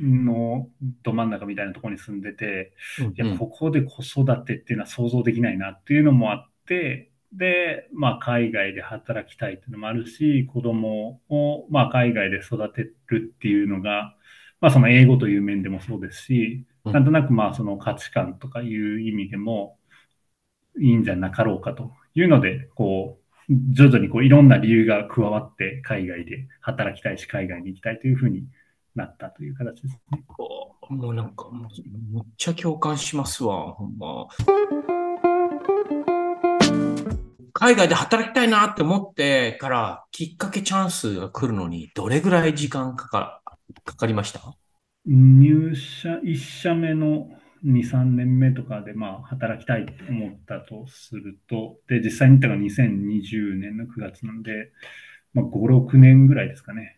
[0.00, 0.68] の
[1.02, 2.72] ど真ん中みたいなところに住んでて、
[3.16, 14.14] いや、ここで子育てっていうのは想像できないなっていうのもあって、で、まあ、海外で働きたいっていうのもあるし、子供を、まあ、海外で育てるっていうのが、
[14.60, 19.78] まあ、その英語という面でもそうですし、なんとなくまあ、その価値観とかいう意味でも
[20.80, 28.44] いいんじゃなかろうかというので、こう、徐々にこういろんな理由が加わって海外で働きたいし、海外に行きたいというふうに
[28.94, 30.24] なったという形ですね。
[30.88, 34.28] もうなんか、めっちゃ共感しますわ、ほんま。
[37.52, 43.42] 海外で働きたいなって思ってから、きっかけチャンスが来るのに、どれぐらい時間かか
[43.84, 44.40] かかりました？
[45.06, 47.30] 入社1社目の
[47.64, 54.72] 2、3年目とかで、まあ、働きたいと思ったとすると、で、実際に行ったのが2020年の9月なんで、
[55.32, 56.96] まあ、5、6年ぐらいですかね。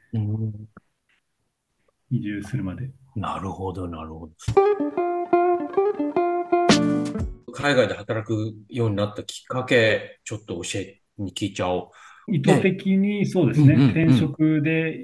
[2.11, 2.91] 移住するまで。
[3.17, 4.33] なるほど、なるほど。
[7.55, 11.91] 海外で働くようになったきっかけ、ちょっと教えに聞いちゃお
[12.29, 12.35] う。
[12.35, 14.97] 意図的にそうですね、転職で、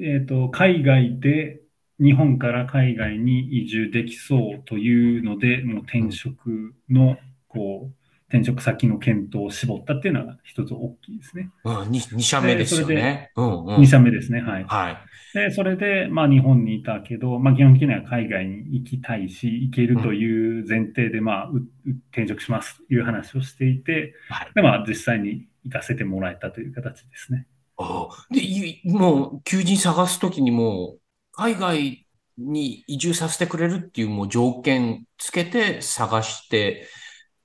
[0.00, 1.61] えっ、ー、と、海外で
[2.02, 7.16] 日本から海外に移住できそうというので、もう転職の、
[7.48, 7.94] こう、
[8.28, 11.50] 転職先の検討を絞ったっていうのが一つ大きいですね。
[11.64, 13.30] うん、2, 社目ですよね。
[13.36, 14.40] うんうん、2社目ですね。
[14.40, 14.64] はい。
[14.64, 14.96] はい。
[15.34, 21.68] で、それで、まあ日本にいたけど、まあ基本的には海外に行きたいし、行けるという前提で、まあ、うん、
[22.10, 27.46] 転職しますという話をしていて、はい、で、まあ実際に行かせてもらえたという形ですね。
[27.76, 28.34] ああ。
[28.34, 28.40] で、
[28.84, 30.96] もう、求人探すときにも、
[31.32, 32.06] 海外
[32.38, 36.86] に移住させてくれるっていうもう条件つけて探して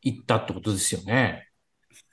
[0.02, 1.48] いったってことですよね。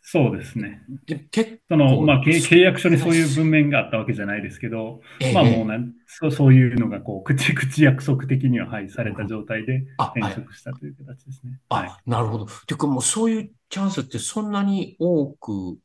[0.07, 0.83] そうですね。
[1.07, 11.59] で結その、まあ、契約書にそういう文面があったわけじゃないですけど、えまあもうなそうそういうのがこう、口口約束的には、はい、された状態で転職したという形ですね。
[11.69, 12.47] はい、あ、なるほど。
[12.47, 15.79] ていうかもうそういうチャンスってそんなに多く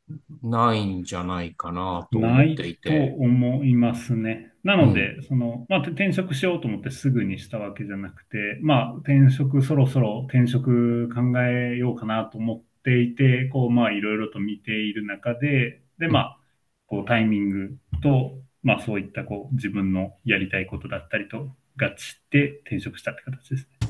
[0.44, 2.90] ないんじゃないかなと思っていて。
[2.90, 4.52] ないと思いますね。
[4.64, 16.40] なので、うん、その、まあ、転職しようと思ってすぐにしたわけじゃなくて、まあ、転職、そろそろ転職考えようかなと思っていて、こう、まあ、いろいろと見ている中で、で、まあ、
[16.88, 21.50] こう、タイミングと、まあ、そういったこう自分のやりたいことだったりと
[21.82, 23.90] 合致して転職したって形ですね。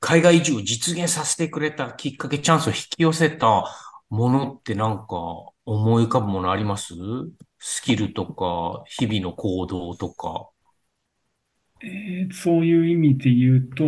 [0.00, 3.64] 海外移住を実現させてくれたきっかけ、チャンスを引き寄せた
[4.12, 5.16] ものってなんか
[5.64, 6.92] 思い浮かぶものあります？
[7.58, 10.50] スキルとか、日々の行動とか。
[11.82, 13.84] えー、そういう意味で言うと、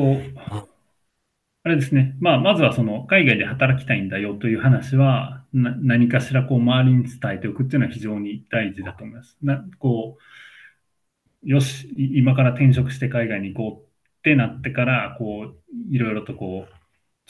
[1.62, 2.16] あれですね。
[2.20, 9.36] まあ、まずはその、海外で働きたいんだよという話は、な何かしらこう、周りに伝えておくっていうのは非常に大事だと思います。
[9.42, 10.16] な、こ
[11.44, 13.86] う、よし、今から転職して海外に行こうっ
[14.22, 16.72] てなってから、こう、いろいろとこう、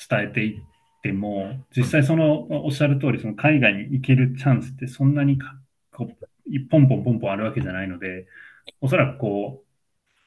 [0.09, 0.63] 伝えていっ
[1.05, 5.61] ても、実際その、おっしゃる通り、その海外に行けるチャンスってそんなにか、
[5.93, 8.29] こう、ポンポンポンポンあるわけじゃないので、
[8.81, 9.69] おそらくこう、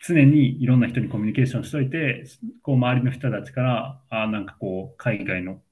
[0.05, 2.25] 常にいろんな人にコミュニケーションしといて、
[2.63, 5.63] こう周りの人たちから、あなんかこう、海外の、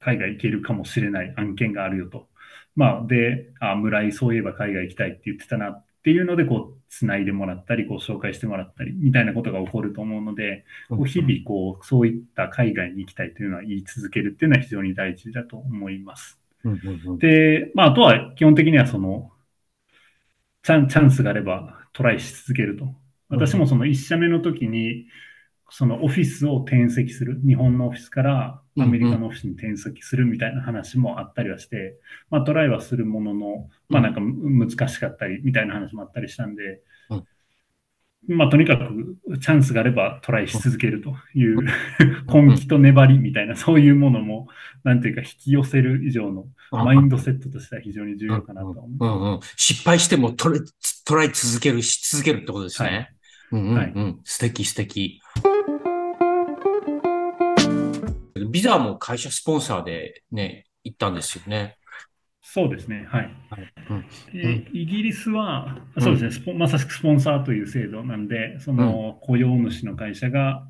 [0.00, 2.28] 海外行けるかもしれない案件があるよと。
[2.76, 16.40] まあ、で、あ村井そういえば海外行きたいって言ってたなっていうので、こう、つないでもらったり、こう、紹介してもらったり、みたいなことが起こると思うので、こう日々、こう、そういった海外に行きたいというのは言い続けるっていうのは非常に大事だと思います。
[17.18, 19.30] で、まあ、あとは基本的にはその、
[20.62, 22.86] チャンチャンスがあればトライし続けると。
[23.28, 25.06] 私もその1社目の時に、
[25.70, 31.96] そのオフィスを転籍する、日本のオフィスからアメリカのオフィスに転籍するみたいな話もあったりはして、
[32.28, 36.80] まあトライはするものの、まあなんか難しかったりみたいな話もあったりしたんで、
[38.28, 41.58] まあとにかくチャンスがあればトライし続けるという
[42.26, 44.48] 根気と粘りみたいなそういうものも、
[44.84, 49.08] なんていうか引き寄せる以上のマインドセットとしては非常に重要かなと思います。
[49.08, 50.60] うんうん、失敗してもトライ
[51.04, 52.88] トライ続けるし続けるってことですね。
[52.88, 53.14] はい
[53.52, 53.94] うんうん、はい、
[54.24, 55.20] 素敵素敵。
[58.50, 61.76] ビザも会社スポンサーでね、行ったんですよね。
[62.42, 63.06] そうですね。
[63.08, 63.30] はい。
[63.50, 63.72] はい。
[64.34, 64.68] うん。
[64.72, 70.66] イギリスは、そうですね、まさしくスポンサーという制度なんで、その雇用主の会社が、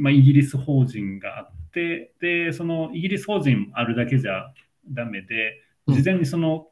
[0.00, 4.52] まあ、イギリス法人があって、で、そのイギリス法人あるだけじゃ
[4.90, 6.68] ダメで、事前にその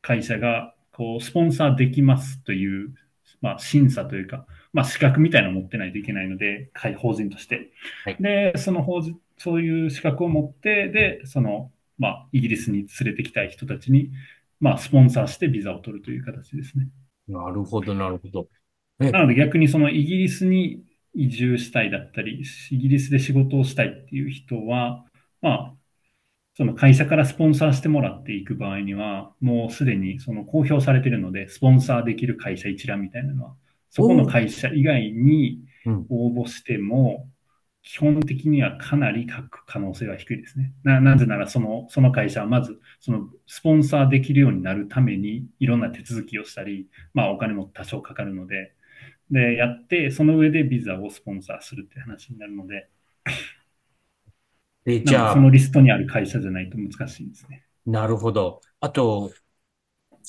[0.00, 2.94] 会社がこうスポンサーできますという
[3.42, 7.72] まあ、審査というか、まあ、資格みたいなのを持ってないといけないので、会法人として。
[8.04, 14.10] はいで、その法人、そういう資格を持って、で、その、まあ、イギリスに連れてきたい人たちに、
[14.60, 16.88] まあ、スポンサーしてビザを取るという形ですね。
[17.28, 18.48] なるほど、なるほど。
[18.98, 20.84] なので逆にそのイギリスに
[21.14, 25.04] 移住したいだったり、イギリスで仕事をしたいっていう人は、
[25.40, 25.74] まあ、
[26.54, 33.54] その会社からスポンサーしてもらっていく場合には、もうすでにその公表されているので、スポンサーできる会社一覧みたいなのは、
[33.90, 37.28] そこの会社以外にうん応募しても、
[37.82, 40.72] 基本的にはかなり書く可能性は低いですね。
[40.84, 48.72] な、なぜならその、その会社はまず、そのスポンサーできるようになるために、いろんな手続きをしたり、まあお金も多少かかるので、
[49.30, 52.88] で、やって、その上でビザをスポンサーするって話になるので、
[54.84, 57.64] で、じゃあそ、のリストにある会社じゃないと難しいですね。
[57.86, 58.60] なるほど。
[58.80, 59.30] あと、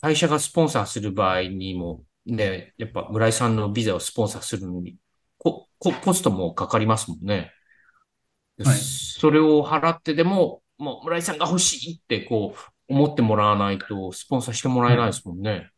[0.01, 4.97] 会社がスポンサーする場合にも、ね、やっぱ村井さんのビザをスポンサーするのに、
[5.37, 7.51] こ、こ、コストもかかりますもんね。
[8.63, 15.69] はいそれを払ってでも、もう村井さんが欲しいってこう、思ってもらわないと、スポンサーしてもらえないですもんね。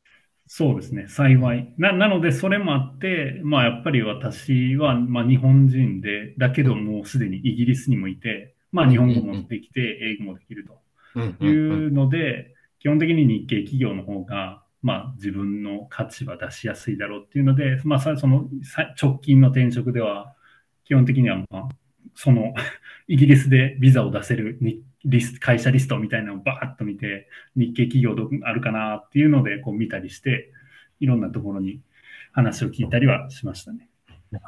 [0.47, 1.73] そうですね、幸い。
[1.77, 10.81] な、なので、それもあって、まあ、やっぱり私は、まあ、日本人で、だけどもうすでにイギリスにもいて、まあ、日本語もできて、英語もできると。
[11.45, 20.35] いうので、基本的に日系企業の方が、まあ、自分の価値は出しやすいだろうっていうので、まあ、さそのさ直近の転職では、
[20.83, 21.69] 基本的には、まあ、
[22.15, 22.53] その、
[23.07, 30.51] イギリスでビザを出せるにリス会社リストみたいなのをバーッと見て、日系企業どこあるかなっていうので、こう見たりして、
[30.99, 31.79] いろんなところに
[32.33, 33.89] 話を聞いたりはしましたね。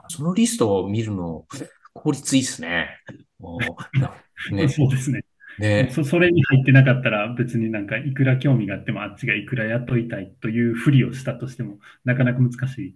[0.09, 1.45] そのリストを見るの、
[1.97, 2.89] 効率いいですね。
[4.51, 5.21] ね、そうですね。
[5.59, 5.89] ね。
[5.91, 12.95] そそれに入ってなかったら別になんかいくら興味があってもあっちがいくら雇いたいというふりをしたとしてもなかなか難しい。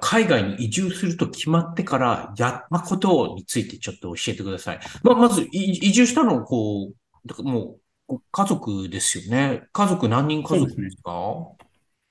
[0.00, 4.80] 海外に移住すると決まってからやったことについてちょっと教えてください。
[5.04, 6.90] まあ、まず、い移住したの、こ
[7.38, 9.62] う、もう、ご家族ですよね。
[9.72, 11.12] 家族何人家族ですか？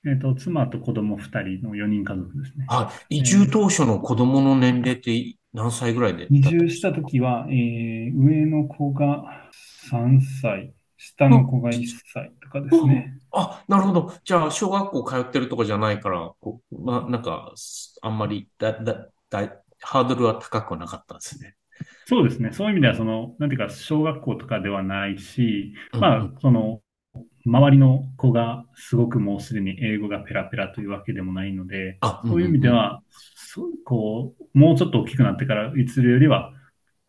[0.06, 2.66] えっ、と、妻と子供2人の4人家族ですね。
[2.68, 9.50] あ、移住当初の子供の年齢って何歳ぐらいで移住した時は、えー上の子が
[9.90, 13.14] 3歳、下の子が1歳とかですね。
[13.32, 14.12] あ、なるほど。
[14.24, 17.52] じゃあ、小学校通ってるとかじゃないから、こう、まあ、なんか、
[18.02, 21.56] あんまりだ、だ、だ、ハードルは高くはなかったんですね。
[22.06, 22.52] そうですね。
[22.52, 26.80] そういう意味では、その、なんていうか、小学校とかではないし、うんまあ、その、
[27.46, 33.02] 周りの子がすごくもうすでに英語がペラペラというわけでもないので、あ、そういう意味では、
[33.34, 36.52] そうこう、もうちょっと大きくなってから移るよりは、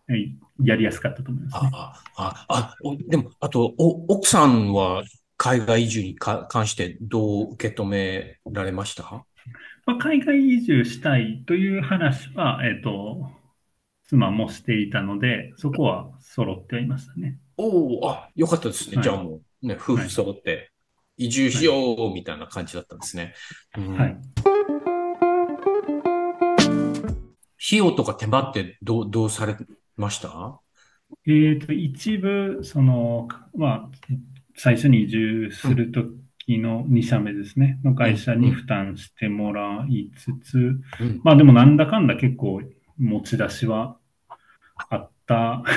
[0.09, 0.13] え
[0.63, 1.71] やりやすかったと思いますね。
[1.73, 5.03] あ、あ、あ、おでも、あと、お、奥さんは
[5.37, 9.25] 海外移住にか関してどう受け止められました？
[9.85, 13.29] まあ、海外移住したいという話は、えっと、
[14.07, 17.39] 妻もしていたので、そこは揃ってはいましたね。
[17.57, 18.97] おお、あ、よかったですね。
[18.97, 20.71] はいじゃあもう、ね、夫婦揃って
[21.17, 23.33] 移住しようみたいな感じだったんですね。
[23.77, 24.17] うんはい。
[27.63, 29.55] 費用とか手間ってどう、どうされ
[29.95, 30.59] ました？
[31.27, 33.89] えっと、一部、その、まあ、
[34.55, 36.05] 最初に移住すると
[36.39, 41.21] きの2社目ですね、の会社に負担してもらいつつ、うん。
[41.23, 42.61] まあでもなんだかんだ結構
[42.97, 43.97] 持ち出しは
[44.89, 45.11] あっ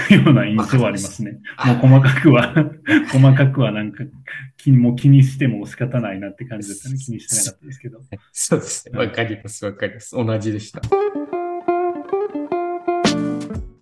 [0.08, 1.38] たような印象はありますね。
[1.64, 2.54] もう細かくは、
[3.12, 4.04] 細かくはなんか
[4.56, 6.96] 気にもう気にしても仕方ないなって感じだったね。
[6.98, 8.00] 気にしてなかったですけど。
[8.32, 8.98] そうですね。
[8.98, 10.16] わかります、わかります。
[10.16, 10.80] 同じでした。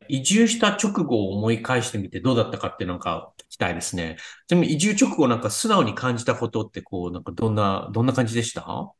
[0.08, 4.18] 移住した直後を思い返してみてどうだったかってなんか聞きたいですね。
[4.46, 8.92] ちなみに移住直後なんか素直に感じたことってこう、なんかどんな、どんな感じでした？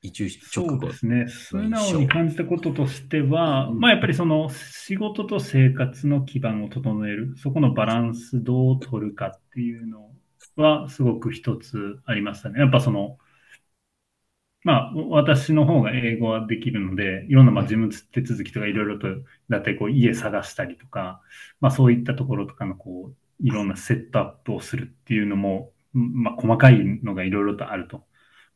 [0.00, 0.92] 移住直後そうで。
[0.92, 1.28] すね。
[1.28, 10.10] 素直に感じたこととしては、まあやっぱりその仕事と生活の基盤を整える、そこのバランスどう取るかっていうの
[10.56, 12.60] はすごく一つありましたね。
[12.60, 13.18] やっぱその、
[14.64, 19.08] まあ私の方が英語はできるので、いろんなまあ事務手続きとかいろいろと、
[19.48, 21.20] だってこう家探したりとか、
[21.60, 28.06] まあそういったところとかのこう、いろんなセットアップをするっていうのも、まあ細かいのがいろいろとあると。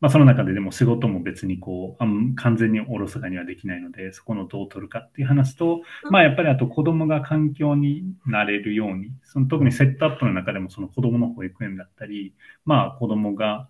[0.02, 12.34] まあ、その中ででも仕事も別にこう、あん完全におろそかにはできないので、そこのどう取るかっていう話と、まあやっぱりあと子供が環境になれるように、その特にセットアップの中でもその子供の保育園だったり、
[12.64, 13.68] まあ子供が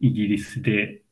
[0.00, 1.02] イギリスで、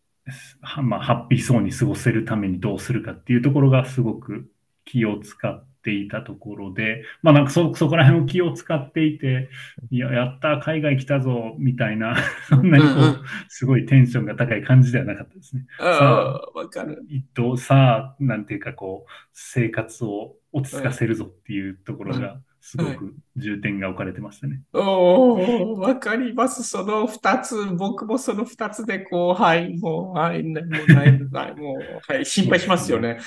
[0.63, 4.51] はまあハッピーそうに過ごせるためにどうするかっていうところがすごく
[4.85, 9.51] 気を使っていたところで、まあなんかそ、そこら辺を気を使っていて、
[9.91, 12.17] いや、やった、海外来たぞ、みたいな、
[12.49, 15.67] そんなにこう、うんうんすごいテンションが高い感じではなかったですね。
[15.79, 17.05] ああ、わかる。
[17.09, 24.63] 一等さあ、なんていうかこう、生活を落ち着かせるぞっていうところが、すごく重点が置かれてましたね。
[24.73, 26.63] おお、わかります。
[26.63, 33.19] その二つ、僕もその二つで、こう、はい、もう、はい、もう、ない、ない、もう、はい、心配しますよね。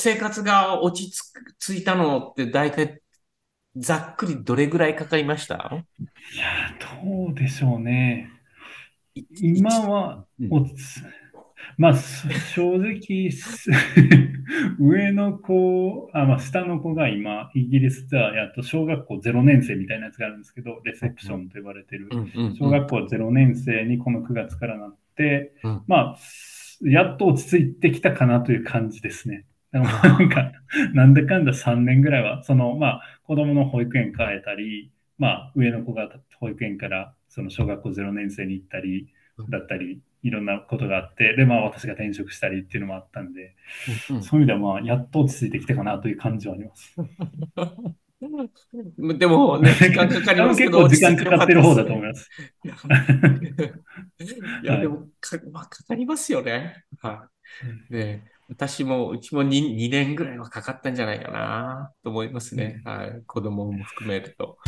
[0.00, 1.12] 生活が落ち
[1.58, 3.00] 着いたのって、大体、
[3.76, 5.84] ざっくりどれぐらいかかりました？
[6.32, 8.30] いやー、どうでしょうね。
[9.40, 10.50] 今はうん
[11.76, 13.70] まあ、す正直、す
[14.78, 22.08] 上の子、あ、まあ、下の子が今、イギリスではやっと小学校0年生みたいなやつがあるんですけど、レセプションと呼ばれてる。
[22.58, 26.18] 小学校0年生にこの9月からなって、うんまあ、
[26.82, 29.46] やっと落ち着いてきたかなという感じですね。
[29.72, 30.52] だからなんか、
[30.94, 39.08] なんだかんだ3年ぐらいは、その、まあ、子供の保育園変えたり、まあ、上の子が保育園から、その小学校0年生に行ったり、
[39.48, 43.54] だったり、いろんなことがあって、で、まあ、私が転職したりっていうのもあったんで、
[44.10, 46.94] うんそういう意味では、まあ、やっと落ち着いてきたかなという感じはあります。
[46.98, 47.02] う
[49.14, 52.28] んでもね、時間かかりますけ結ど、 構時間かかってる方だと思います。
[54.62, 56.84] いや、でもか、まあ、かかりますよね。
[57.00, 57.30] は
[57.90, 57.94] い。
[57.94, 62.82] ね、私も、うちも 2, 2年ぐらいはかかったんじゃないかなと思いますね。
[62.84, 63.22] はい。
[63.24, 64.58] 子供も含めると。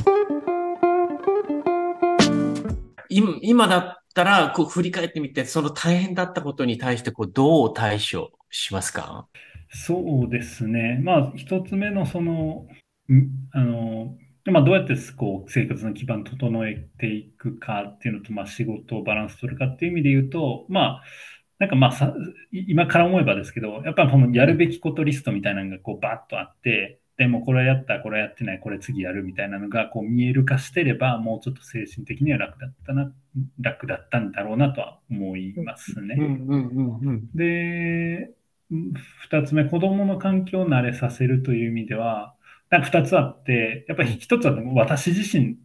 [3.09, 9.27] 今今だったら、こう振り返ってみて、その大変だったことに対して、こう、どう対処しますか？
[9.71, 11.01] そうですね。
[11.03, 12.69] まあ、一つ目のその、
[13.11, 21.03] んあの、まあ、どうやってこう生活の基盤整えていくかっていうのと、まあ、仕事をバランス取るかっていう意味で言うと、まあ、
[21.63, 22.13] なんかまあさ、
[22.51, 33.13] い今から思えばですけど、やっぱこのやるべきことリストみたいなのがこうバッとあって、でもこれやった、これやってない、これ次やるみたいなのがこう見える化してれば、もうちょっと精神的には楽だったな、
[33.61, 36.17] 楽だったんだろうなとは思いますね。
[37.33, 38.35] で、
[38.73, 42.35] うん二つ目、子供の環境を慣れさせるという意味では、
[42.71, 45.59] なんか二つあって、やっぱり一つは私自身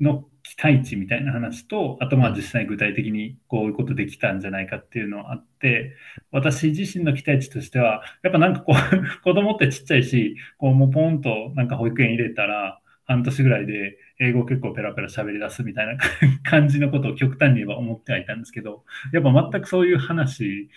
[0.00, 0.24] の
[0.54, 5.94] 期待値みたいな話と、あとまあ実際具体的にこういうことできたんじゃないかっていうのがあって、
[6.30, 8.76] 私自身の期待値としては、やっぱなんかこう、
[9.24, 15.96] 子供ってちっちゃいし、こうもうポンとなんか保育園入れたら、半年ぐらいで英語結構ペラペラ喋り出すみたいな
[16.44, 20.70] 感じのことを極端に言えば思ってはいたんですけど、やっぱ全くそういう話、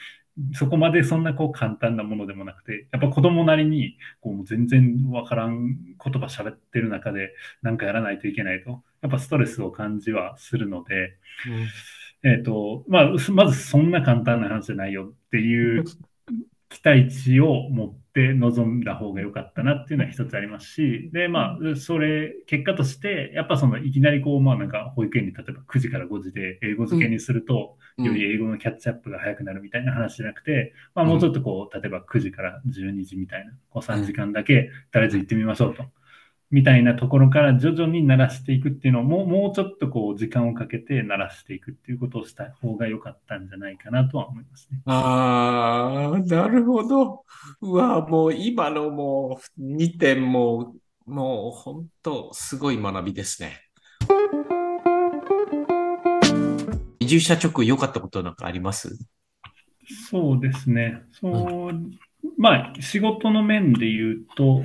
[0.53, 11.17] そこまでそんなこう簡単なものでもなくて、やっぱ子供なりにこう全然わからん言葉喋ってる中でなんかやらないといけないと、やっぱストレスを感じはするので、
[12.23, 15.86] えっ、と、まあ、まずそんな簡単な話じゃないよっていう
[16.69, 35.84] 期待値を持って臨んだ方が良かったなっていうのは一つありますし、で、まあ、それ、結果として、やっぱそのいきなりこう、まあなんか保育園に例えば9時から5時で英語付けにすると、より英語のキャッチアップが早くなるみたいな話じゃなくて、まあもうちょっとこう、例えば9時から12時みたいな、こう3時間だけとりあえず行ってみましょうと。
[36.56, 44.80] みたいなところから徐々に慣らしていくっていうのをもうもうちょっとこう時間をかけて慣らしていくっていうことをした方が良かったんじゃないかなとは思いますね。
[44.86, 47.26] ああ、なるほど。
[47.60, 50.76] うわ、もう今のもう2点も、
[51.06, 53.60] もう本当すごい学びですね。
[57.01, 58.97] 移住した直後良かったことなんかあります？
[60.10, 61.01] そうですね。
[61.12, 61.74] そう、
[62.38, 64.64] まあ仕事の面で言うと、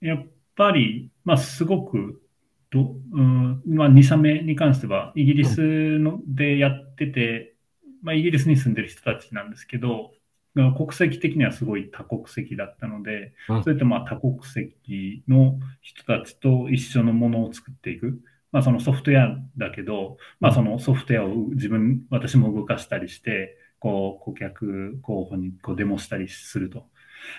[0.00, 0.26] やっ
[0.56, 2.22] ぱり、まあすごく
[2.70, 7.54] ど、うん、まあ2社目に関してはイギリスのでやってて、
[8.02, 10.12] まあイギリスに住んでる人たちなんですけど、
[10.54, 18.20] 国籍的にはすごい多国籍だったので、うんそれとまあ多国籍の人たちと一緒のものを作っていく。
[18.50, 26.86] まあそのソフトウェアだけど、まあそのソフトウェアを自分、私も動かしたりして、こう顧客候補にこうデモしたりすると。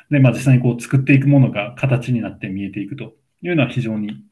[0.10, 4.24] で、まあ実際にこう作っていくものが形になって見えていくというのは非常に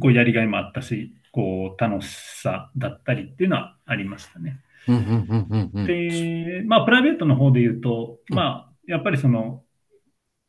[0.00, 4.60] こうやりがいもあったし、こう楽しさだったりっていうのはありましたね。
[5.86, 8.36] で、まあ、プライベートの方で言うと、うん。
[8.36, 9.62] まあ、やっぱりその、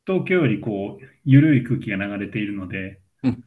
[0.05, 3.43] 東京よりこう、緩い空気が流れているのでうん、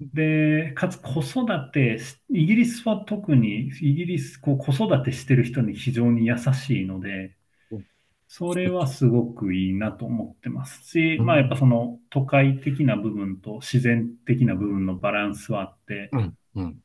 [0.00, 7.32] で、かつ子育てし、イギリスは特に、イギリス、こう、子育てしてる人に非常に優しいのでうん、
[8.28, 16.76] それはすごくいいなと思ってますし、うんまあ、やっぱその、都会的な部分と自然的な部分のバランスはあって、うんうん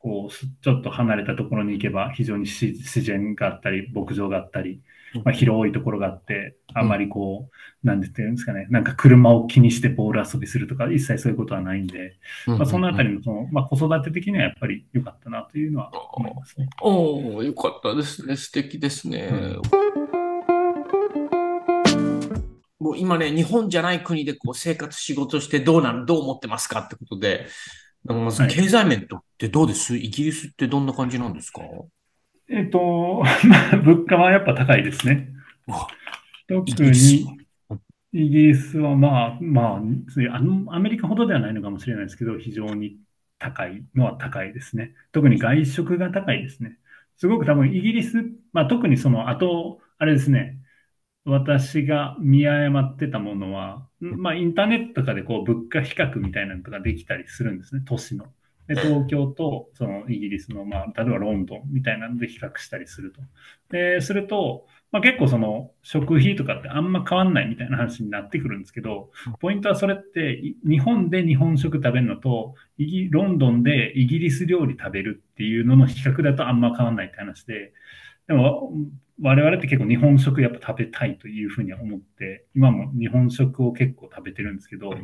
[0.00, 4.80] こう、すちょっと離れたところに行けば非常に自自然があったり、牧場があったり、
[5.24, 7.48] まあ、広いところがあって、あんまりこ
[7.82, 16.68] う、なんて言うんですかね、なんか車を気にしてボール遊びするとか、一切そういうことはないんで、まあ、そのあたりのその、まあ、子育て的にはやっぱり良かったなというのは思いますね。
[16.80, 18.36] おお、よかったですね。
[18.36, 19.30] 素敵ですね。
[22.88, 27.46] もう今ね、日本じゃない国でこう生活、仕事してどうなの、どう思ってますかってことで、
[28.04, 29.02] まずはい経済面っ
[29.36, 29.96] てどうです？
[29.96, 31.60] イギリスってどんな感じなんですか？
[32.48, 35.28] えっと、 まあ、物価はやっぱ高いですね。
[35.66, 35.86] わ
[36.48, 37.36] 特に、
[38.14, 42.96] イギリスはまあ、まあ、あのアメリカほどではないのかもしれないですけど、非常に
[43.38, 44.94] 高いのは高いですね。
[45.12, 46.78] 特に外食が高いですね。
[47.18, 48.24] すごく多分イギリス、
[48.54, 50.57] まあ特にその後、あれですね、
[51.28, 58.26] 私が見誤ってたものは、まあインターネットとかでこう物価比較みたいなのとかできたりするんですね、都市の。
[58.68, 63.22] で東京とそのイギリスの、まあ、例えばロンドンみたいなので比較したりすると。
[63.70, 69.10] で、すると、まあ、結構その食費とかってあんま変わんないみたいな話になってくるんですけど、
[69.40, 77.72] ポイントはそれってい日本で日本食食べるのとイギロンドンでイギリス料理食べるっていうのの比較だとあんま変わんないって話で、
[78.26, 78.70] でも
[79.20, 84.94] 我々って結構日本食やっぱ食べたいというふうには思って、今も日本食を結構食べてるんですけど。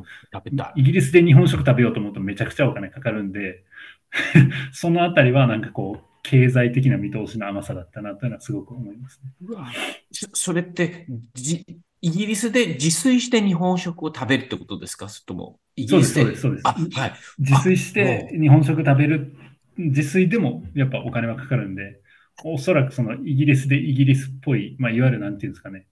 [0.77, 3.65] イギリスで日本食食べようと思うとめちゃくちゃお金かかるんで、
[4.73, 9.31] そのあたりはなんかこう、経済的な見通しの甘さだったなというのはすごく思いますね。
[9.43, 9.71] うわ
[10.11, 11.67] そそれってじ、
[12.01, 15.09] イギリスで自炊して日本食を食べるってことですか？
[15.09, 16.99] それとも、イギリスそうです、そうです、あ、そうです。
[16.99, 17.13] はい。
[17.41, 19.35] 自炊して日本食食べる、
[19.77, 22.01] 自炊でもやっぱお金はかかるんで、
[22.43, 25.87] おそらくそのイギリスでイギリスっぽい、まあ、いわゆるなんていうんですかね、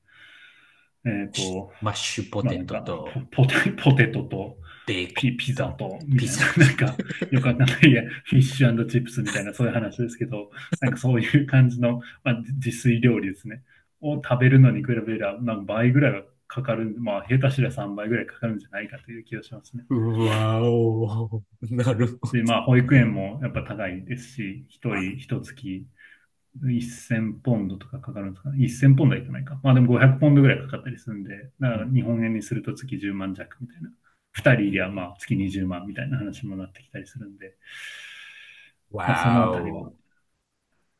[1.04, 4.58] えっ、と、マッシュポテトとまあポテ ポテトと。
[4.84, 6.86] ピピザと、ピザな、なんか、
[7.30, 13.62] よくわかんないや、フィッシュチップスみたいな、そういう話ですけど、なんかそういう感じの、まあ、自炊料理ですね。
[14.00, 19.84] を食べるのに比べれば、なんか倍ぐらいはかかる、まあ、下手すりゃ3倍ぐらいかかるんじゃないかという気がしますね。
[19.88, 21.06] うわお
[21.70, 22.32] なるほど。
[22.32, 25.86] で、まあ、保育園もやっぱ高いですし、一人一月
[26.60, 28.50] 1000ポンドとかかかるんですか？
[28.50, 28.68] ね。
[28.68, 29.58] 1000ポンドはいかないか。
[29.62, 33.90] まあでも500ポンドぐらいかかったりするんで、だから日本円にすると月10万弱みたいな。
[34.32, 37.54] 二人いりゃまあ月20万みたいな話もなってきたりするんで、
[39.04, 39.92] まあそのあたりはわ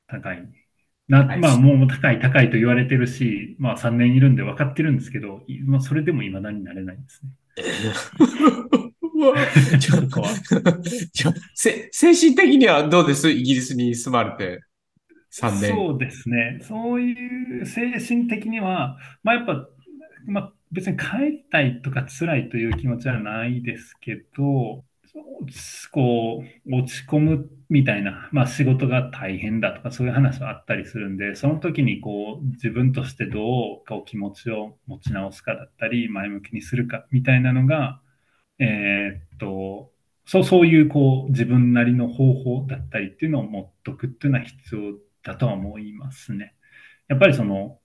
[0.07, 0.49] 高い。
[1.09, 7.31] なはいまあもう高い高いと言われてるし、まあ3年いるんで分かってるんですけど、いまあ、それでも未だになれないですね。
[9.81, 10.29] ちょそこは
[11.13, 13.31] ちょせ精神的にはどうです？
[13.31, 14.63] イギリスに住まれて
[15.33, 15.71] 3年。
[15.75, 16.59] そうですね。
[16.63, 19.67] そういう精神的には、まあやっぱ、
[20.27, 24.85] まあ別に帰りたいとか辛いという気持ちはないですけど、
[25.91, 38.01] こう、落ち込むみたいな、まあ仕事が大変だとかそういう話はあったりするんで、その時にこう自分としてどうこう気持ちを持ち直すかだったり、前向きにするかみたいなのが、
[38.59, 39.91] えーっと、
[40.27, 44.81] そう、そういうこう自分なりの方法だったりっていうのを持っとくっていうのは必要
[45.23, 46.55] だとは思いますね。
[47.09, 47.79] やっぱりその、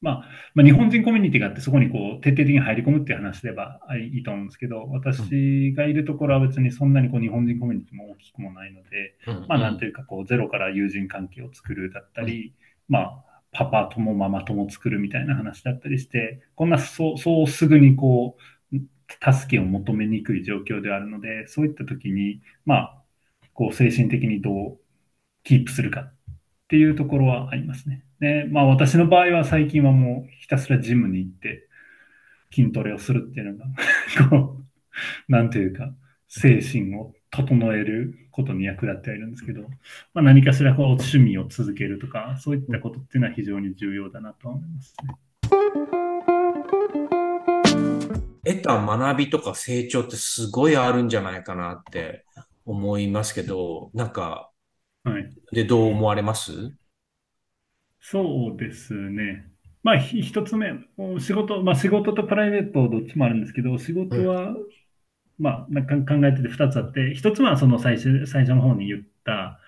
[0.00, 3.80] まあ、まあ、日本人コミュニティがあってそこにこう徹底的に入り込むっていう話では
[4.14, 12.54] いいと思うんですけど、私がいるところは別にそんなにこう日本人コミュニティも大きくもないので、うんまあなんていうかこうゼロから友人関係を作るだったり、
[12.88, 18.36] まあパパ友ママ友作るみたいな話だったりして、こんなそうそうすぐにこ
[18.72, 18.76] う
[19.32, 23.02] 助けを求めにくい状況であるので、そういった時に、まあ
[23.54, 24.78] こう精神的にどう
[25.44, 26.12] キープするか
[26.74, 28.02] っていうところはありますね。
[28.18, 31.68] で、まあ私の場合は最近はもうひたすらジムに行って
[32.52, 33.66] 筋トレをするっていうのが、
[34.28, 34.60] こ
[35.28, 35.94] う、なんていうか、
[36.26, 39.62] 精神を整えることに役立ってはいるんですけど、
[40.14, 45.14] まあ、何かしらこう趣味を続けるとか、そういったことっていうのは非常に重要だなと思いますね。
[48.44, 52.24] 得た学びとか成長ってすごいあるんじゃないかなって
[52.66, 54.50] 思いますけど、なんか、
[55.04, 55.30] はい。
[55.52, 56.72] で、どう思われます？
[58.00, 59.46] そうですね。
[59.82, 60.72] まあ、ひ一つ目、
[61.20, 64.54] 仕事、まあ仕事とプライベートどっちもあるんですけど、仕事は、
[65.38, 69.60] まあ、なんか考えてて二つあって、一つはその最初、最初の方に言った、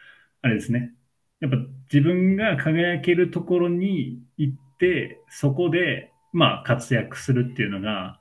[0.43, 0.95] あれですね。
[1.41, 1.59] やっぱ
[1.93, 8.21] 自分が輝けるところに行って、そこで、まあ活躍するっていうのが、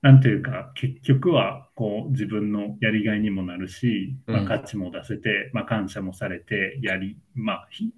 [0.00, 7.92] なんというか、結局は、こう、自分のやりがいにもなるし、まあ、うん価値も出せて、まあ、感謝もされて、やり、まあ、ひ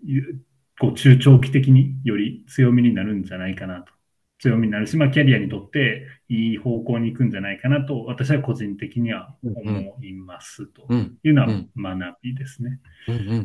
[0.79, 3.93] こう、中長期的により強みになるんじゃないかなと。
[4.39, 10.87] 強みになるし、まあ、キャリアにとっていい方向に行くんじゃないかなと、私は個人的には思いますと。
[11.23, 12.81] いうのは学びですね。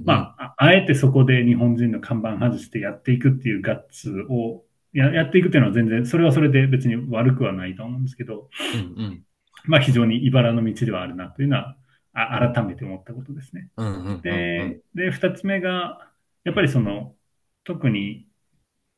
[0.05, 4.63] まあ、あえてそこで日本人の看板外してやっていくっていうガッツを
[4.95, 8.49] ややっていくっていうのは全然、それはそれで別に悪くはないと思うんですけど、
[8.97, 9.23] うんうん、
[9.65, 11.75] まあ非常に茨の道ではあるなというのは、
[12.13, 13.69] あ改めて思ったことですね。
[14.23, 16.09] で、で、二つ目が、
[16.45, 17.13] やっぱりその、
[17.65, 18.25] 特に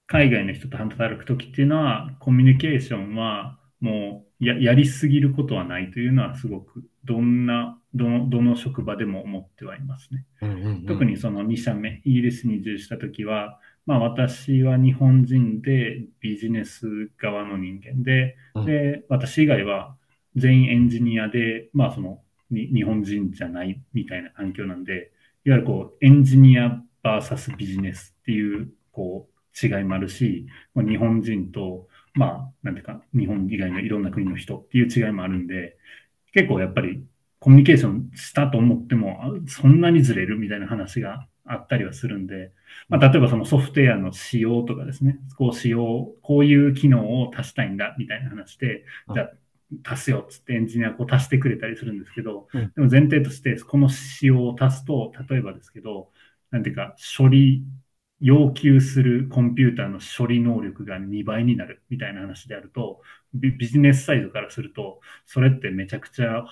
[0.05, 10.25] 海外の人と働くときっていうのは、コミュニケーションはもうややりすぎることはないというのはすごく、どんな、どの、どの職場でも思ってはいますね。
[10.87, 19.95] 特にその2社目、イギリスに移住したときは、まあ私は日本人でビジネス側の人間で、うん、で、私以外は
[20.35, 22.21] 全員エンジニアで、まあその
[22.51, 25.11] 日本人じゃないみたいな環境なんで、
[25.45, 35.77] いわゆるこうエンジニア VS ビジネスっていうこう違いもあるし、日本人と、まあなんていうか日本以外のいろんな国の人っていう違いもあるんで、
[36.33, 37.01] 結構やっぱり
[37.39, 39.17] コミュニケーションしたと思っても、
[39.47, 42.53] そんなにずれるみたいな話があったりはするんで、
[42.89, 49.33] まあ、例えばそのソフトウェアの仕様とかですね、こう仕様、こういう機能を足したいんだみたいな話で、じゃあ
[49.83, 56.11] 足すよっつってエンジニアこう足してくれたりするんですけど、でも前提としてこの仕様を足すと、例えばですけど、
[56.51, 57.65] なんていうか処理、
[58.19, 63.01] 要求するコンピューターの処理能力が2倍になるみたいな話であると、
[63.33, 66.45] ビジネスサイドからすると、それってめちゃくちゃ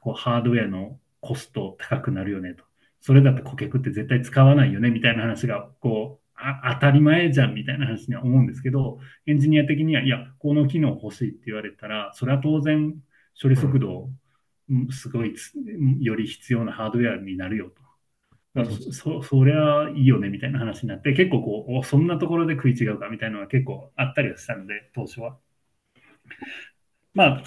[0.00, 2.64] こうハードウェアのコスト高くなるよねと。
[3.00, 12.94] それだって顧客って絶対使わないよね、みたいな話が、こう、あ当たり前じゃん、みたいな話には思うんですけど、エンジニア的には、いや、この機能欲しいって言われたら、それは当然、
[13.40, 14.10] 処理速度、
[14.90, 15.34] すごい、
[16.00, 17.90] より必要なハードウェアになるよと。
[18.92, 25.38] そそりゃいいよねみたいな話になって、結構こう、そんなところで食い違うかみたいなのが結構あったりはしたので、当初は。
[27.12, 27.42] まあ、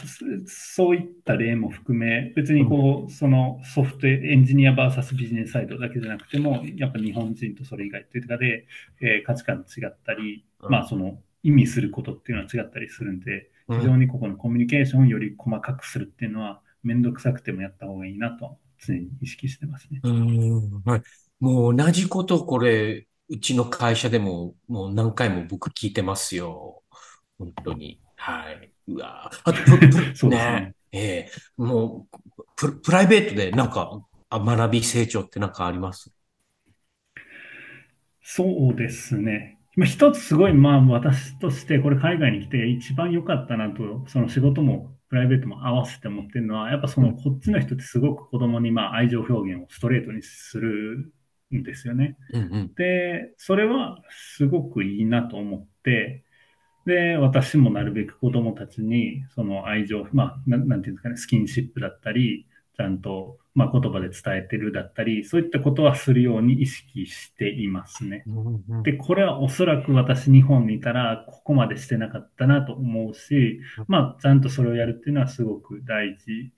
[0.46, 8.68] そういった例も含め、別にこう、そのソフトエンジニア VS ビジネスサイドだけじゃなくても、やっぱ日本人とそれ以外というかで、
[9.00, 20.02] えー、価値観違ったり、まあその意味することっていうのは違ったりするんで、非常にここのコミュニケーションをより細かくするっていうのは、めんどくさくてもやった方がいいなと常に意識してますね。
[20.04, 21.02] うん、はい。
[21.40, 26.84] もう同じことこれ、うちの会社でももう何回も僕聞いてますよ。
[27.38, 28.02] 本当に。
[28.18, 28.73] はい。
[28.88, 30.74] うわあと、 そうですね。
[30.92, 32.08] ええー、も
[32.38, 36.12] うプ、プライベートでなんか、学び成長ってなんかあります？
[38.22, 39.60] そうですね。
[39.86, 51.12] 一つすごい、まあ私としてこれ海外に来て一番良かったなと、その仕事もプライベートも合わせて思ってるのは、やっぱそのこっちの人ってすごく子供にまあ愛情表現をストレートにする
[51.54, 52.18] んですよね。
[52.34, 56.24] うんうん、で、それはすごくいいなと思って、
[56.86, 68.28] で、私もなるべく子供たちに、その愛情、まあ、ななんていうんですかね、スキンシップだったり、ちゃんと、まあ、言葉で伝えてるだったり、そういったことはするように意識していますね。
[68.84, 76.54] で、これはおそらく私日本にいたら、ここまでしてなかったなと思うし、まあ、ちゃんとそれをやるっていうのはすごく大事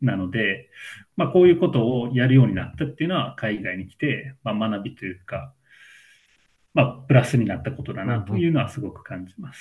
[0.00, 0.70] なので、
[1.16, 5.54] まあ、こういうことをやるようになったっていうのは、海外に来て、まあ、学びというか、
[6.74, 9.60] まあ、プラスになったことだなというのはすごく感じます。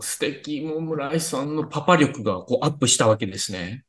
[0.00, 0.60] 素敵。
[0.60, 3.84] もう村井さんのパパ力がこうアップしたわけですね。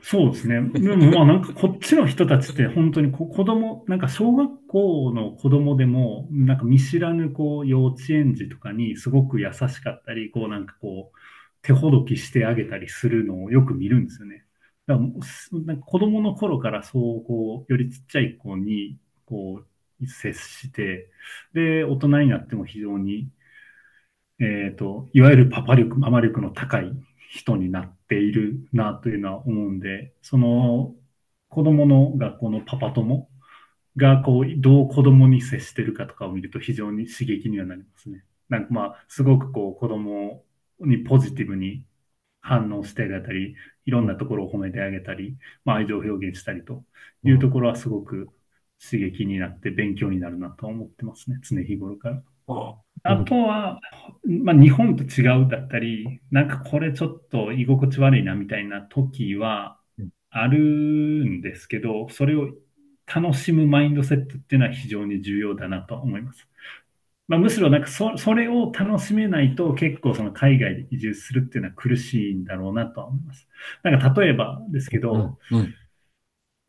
[0.00, 0.60] そうですね。
[0.72, 11.18] でもまあなんかこっちの人たちって本当に子供、なんか小学校の子供でも、なんか見知らぬこう幼稚園児とかにすごく優しかったり、こうなんかこう
[11.62, 14.44] 手ほどきしてあげたりするのをよく見るんですよね。
[14.86, 19.66] だからなんか子供の頃からそうこう、よりちっちゃい子にこう
[20.06, 21.10] 接して、
[21.54, 23.30] で、大人になっても非常に、
[24.38, 26.92] えっ、ー、と、いわゆるパパ力、ママ力の高い
[27.30, 30.94] 人になっているなというのは思うんで、その
[31.48, 33.28] 子供の学校のパパ友
[33.96, 38.24] がこう、どう子供に接してるかとかを見ると非常に刺激にはなりますね。
[38.48, 40.44] なんかまあ、すごくこう、子供
[40.80, 41.84] にポジティブに
[42.40, 43.54] 反応してあげたり、
[43.86, 46.84] いろんなところを褒めてあげたり、まあ、愛情表現したりと
[47.24, 48.28] いうところはすごく
[48.82, 52.22] 刺激になって勉強になるなと思ってますね、常日頃から。
[53.02, 53.80] あとは、
[54.24, 59.78] まあ、日本と違うだったり、なんかこれちょっと居心地悪いなみたいな時は
[60.30, 62.50] あるんですけど、それを
[63.06, 66.48] 楽しむマインドセットっていうのは非常に重要だなと思います。
[67.28, 73.48] まあ、むしろなんかそそれを楽しめないと結構その海外で移住するっていうのは苦しいんだろうなと思います。
[73.82, 75.74] なんか例えばですけど、うんうん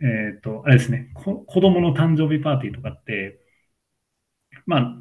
[0.01, 3.39] えっ、ー、と、あれですね、子供の誕生日パーティーとかって、
[4.65, 4.95] まあ、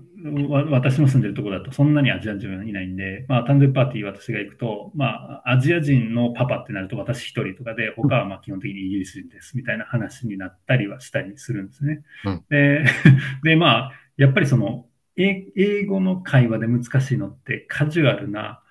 [0.71, 12.03] 私の住んでるところだとそんなにアジア人はいないんで、まあ、誕生日パーティー私が行くと、まあ、アジア人のパパってなると私一人とかで、他はまあ基本的にイギリス人ですみたいな話になったりはしたりするんですね。
[12.25, 12.85] うん、で、
[13.45, 14.87] で、まあ、やっぱりその、
[15.19, 18.63] 英語の会話で難しいのってカジュアルな、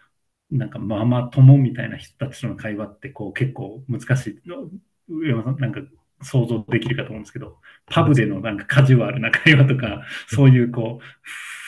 [0.51, 4.41] なんかママ友みたいな人たちとの会話ってこう結構難しい。
[5.07, 5.81] 上山さん、なんか
[6.21, 7.57] 想像できるかと思うんですけど、
[7.87, 10.99] パブでのなんかカジュアルな会話とか、そういうこ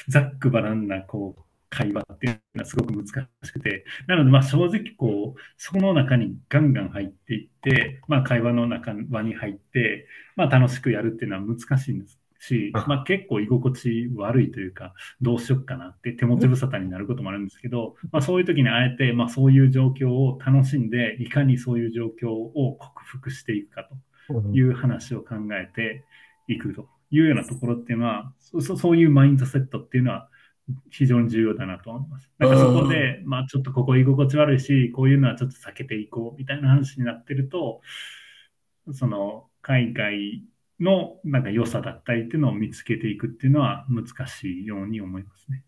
[0.07, 3.05] う、ざっくばらんなこう会話っていうのはすごく難
[3.43, 23.95] しくて、なのでまあ正直こう、そこの中にガンガン入っていって、まあ会話の中輪に入って、まあ楽しくやるっていうのは難しいんですし、まあ、結構居心地悪いというか、どうしよっかなって手持ち無沙汰になることもあるんですけど、まあ、そういう時にあえて、まあ、そういう状況を楽しんで、いかにそういう状況を克服していくかと
[24.53, 26.05] いう話を考えて
[26.47, 30.29] いくというようなところっていうのは、そそういうマインドセットっていうのは
[30.89, 32.29] 非常に重要だなと思います。
[32.37, 37.81] なんかそこで、まあちょっとここ居心地悪いし、こういうのはちょっと避けていこうみたいな話になってると、
[38.91, 40.43] その海外
[40.79, 45.63] のなんか良さだったりっていうのを見つけていくっていうのは難しいように思いますね。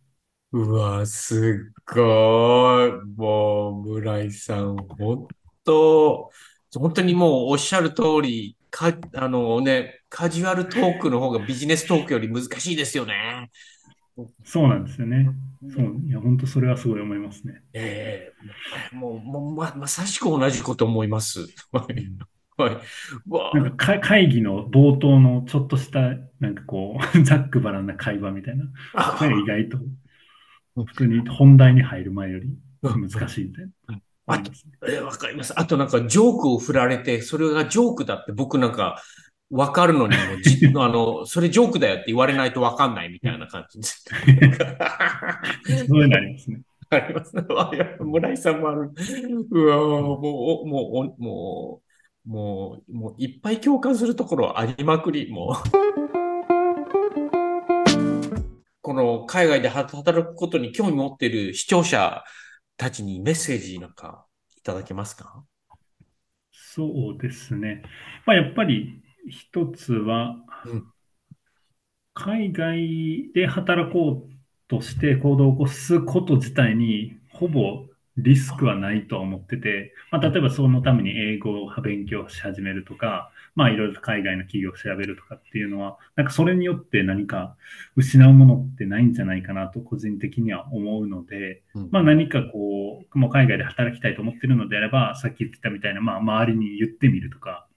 [0.52, 2.92] うわ、すっごい。
[3.16, 5.28] もう、村井さん、本
[5.64, 6.32] 当、
[6.76, 13.50] 本当にもうおっしゃる通り、か、あのね、カジュアルトークの方がビジネストークより難しいですよね。
[14.44, 15.30] そうなんですよね。
[15.74, 15.96] そう。
[16.06, 17.62] いや、本当それはすごい思いますね。
[17.74, 18.34] え
[18.92, 21.48] えー、もう、もうま、まさしく同じこと思います。
[21.72, 22.06] はい。
[23.54, 26.02] なんか会議の冒頭のちょっとした、
[26.40, 28.66] なんかこう、 ざっくばらんな会話みたいな。
[29.18, 29.80] これ意外と、
[30.86, 32.50] 普通に本題に入る前より
[32.82, 34.02] 難しいみたいな。
[34.30, 34.44] わ、
[34.88, 35.54] えわかります。
[35.60, 39.02] あとなんかジョークを振られて、それがジョークだって僕なんか
[39.50, 44.06] わかるのにもじ、あの、それジョークだよって言われないとわかんないみたいな感じです。
[45.88, 46.62] そういうのありますね。
[46.92, 47.44] ありますね。
[48.00, 48.92] 村井さんもある。
[49.52, 50.22] うわもう、
[50.68, 51.82] もう、も
[52.28, 55.56] う、もう、もういっぱい共感するところありまくり、もう。
[58.82, 62.24] この海外で働くことに興味持っている視聴者
[62.80, 64.26] たちにメッセージなんか
[64.58, 65.44] いただけますか？
[66.50, 67.84] そうですね。
[68.26, 70.86] まあ、やっぱり一つは、うん、
[72.14, 74.32] 海外で働こう
[74.70, 87.58] として行動を起こすこと自体にほぼリスクはないと思ってて、まあ、例えばそのために英語を勉強し始めるとか、まあいろいろと海外の企業を調べるとかっていうのは、なんかそれによって何か
[87.98, 97.68] 失うものってないんじゃないかなと個人的には思うので、まあ何かこう、もう海外で働きたいと思ってるのであれば、さっき言ってたみたいな、まあ周りに言ってみるとか、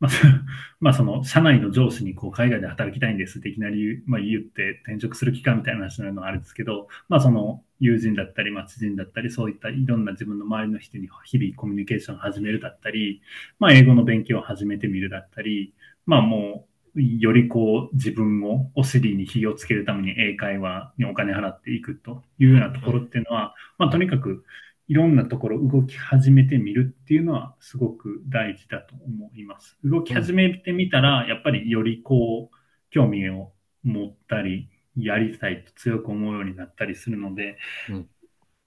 [0.00, 0.10] まあ、
[0.80, 13.22] まあ、その、社内の上司にこう、海外で働きたいんですっていきなり、まあ、言って転職する期間みたいな話になるのはあるんですけど、まあ、その、友人だったり、まあ、知人だったり、そういったいろんな自分の周りの人に日々コミュニケーションを始めるだったり、
[13.58, 15.74] まあ、英語の勉強を始めてみるだったり、
[16.06, 24.44] まあ、もう、よりこう、自分をお尻に火をつけるために英会話にお金払っていくというようなところっていうのは、まあ、とにかく、
[24.88, 29.76] いろんなところ動き始めてみるっていうのはすごく大事だと思います。
[29.82, 32.56] 動き始めてみたら、やっぱりよりこう、
[32.90, 33.52] 興味を
[33.82, 38.08] 持ったり、やりたいと強く思うようになったりするので、うん、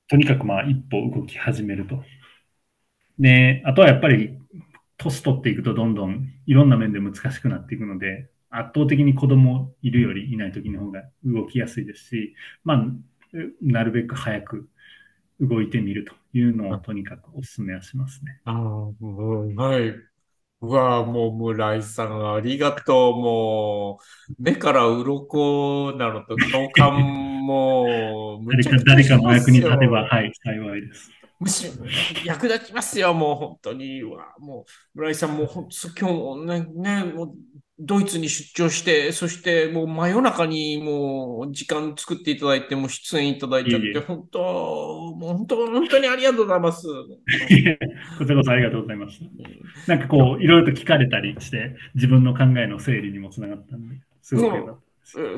[0.10, 2.04] とにかくまあ一歩動き始めると。
[3.20, 4.38] で、あとはやっぱり
[4.98, 12.86] 年取っていくとどんどんいろんな面で難しくなっていくので、圧倒的に子供いるよりいない時の方が動きやすいですし、まあ、
[13.62, 14.70] なるべく早く
[15.40, 18.42] 動いてみるというのをとにかくお勧めはしますね。
[18.46, 18.56] ああ、
[18.90, 20.09] はい。
[20.62, 23.16] うわもう村井さん、ありがとう。
[23.16, 23.99] も
[24.38, 31.18] う、目から鱗なのと共感も誰か、誰かの役に立てば、はい、幸いです。
[31.40, 31.86] むしろ
[32.26, 34.02] 役立ちますよ、もう本当に。
[34.02, 34.66] うわも
[34.96, 37.34] う、村井さん、もう本当、今日もね、ねもう
[37.80, 46.86] ドイツに出張して、そしてもう真夜中にもう時間作っていただいて、も出演いただいちゃって、いい本当、もう本当、本当にありがとうございます。
[48.20, 49.20] こちらこそありがとうございまし
[49.86, 49.96] た。
[49.96, 54.90] なんかこう、いろいろと聞かれたりして、自分の考えの整理にもつながったんで、すごくよかった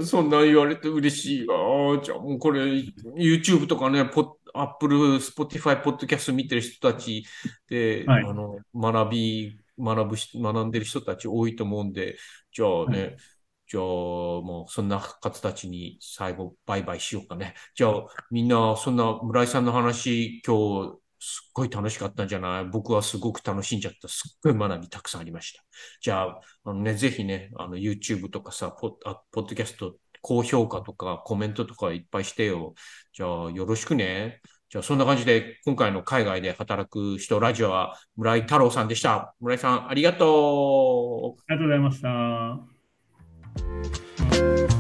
[0.03, 1.47] そんな言われて嬉しい。
[1.49, 2.61] ああ、じゃあもうこれ、
[3.15, 7.25] YouTube とかね、ポアップル、Spotify、ポッドキャスト見てる人たち
[7.69, 12.17] で、はい、あの学び学ぶし、学んでる人たち多いと思うんで、
[12.51, 13.17] じゃあね、はい、
[13.67, 17.55] じゃあもうそんな方たちに最後バイバイしようかね。
[17.75, 22.65] じゃあみんなそんな村井さんの話今日すっごい楽しかったんじゃない？
[22.65, 24.07] 僕はすごく楽しんじゃった。
[24.07, 25.63] すっごい学びたくさんありました。
[26.01, 28.91] じゃあ、あのね、ぜひね、あの YouTube とかさ、ポッ
[29.31, 32.73] ポッドキャスト高評価とかコメントとかいっぱいしてよ。
[33.13, 34.41] じゃあよろしくね。
[34.69, 39.35] じゃあそんな感じで今回の海外で働く人ラジオは村井太郎さんでした。
[39.41, 41.41] 村井さんありがとう。
[41.47, 42.01] ありがとうございまし
[44.67, 44.70] た。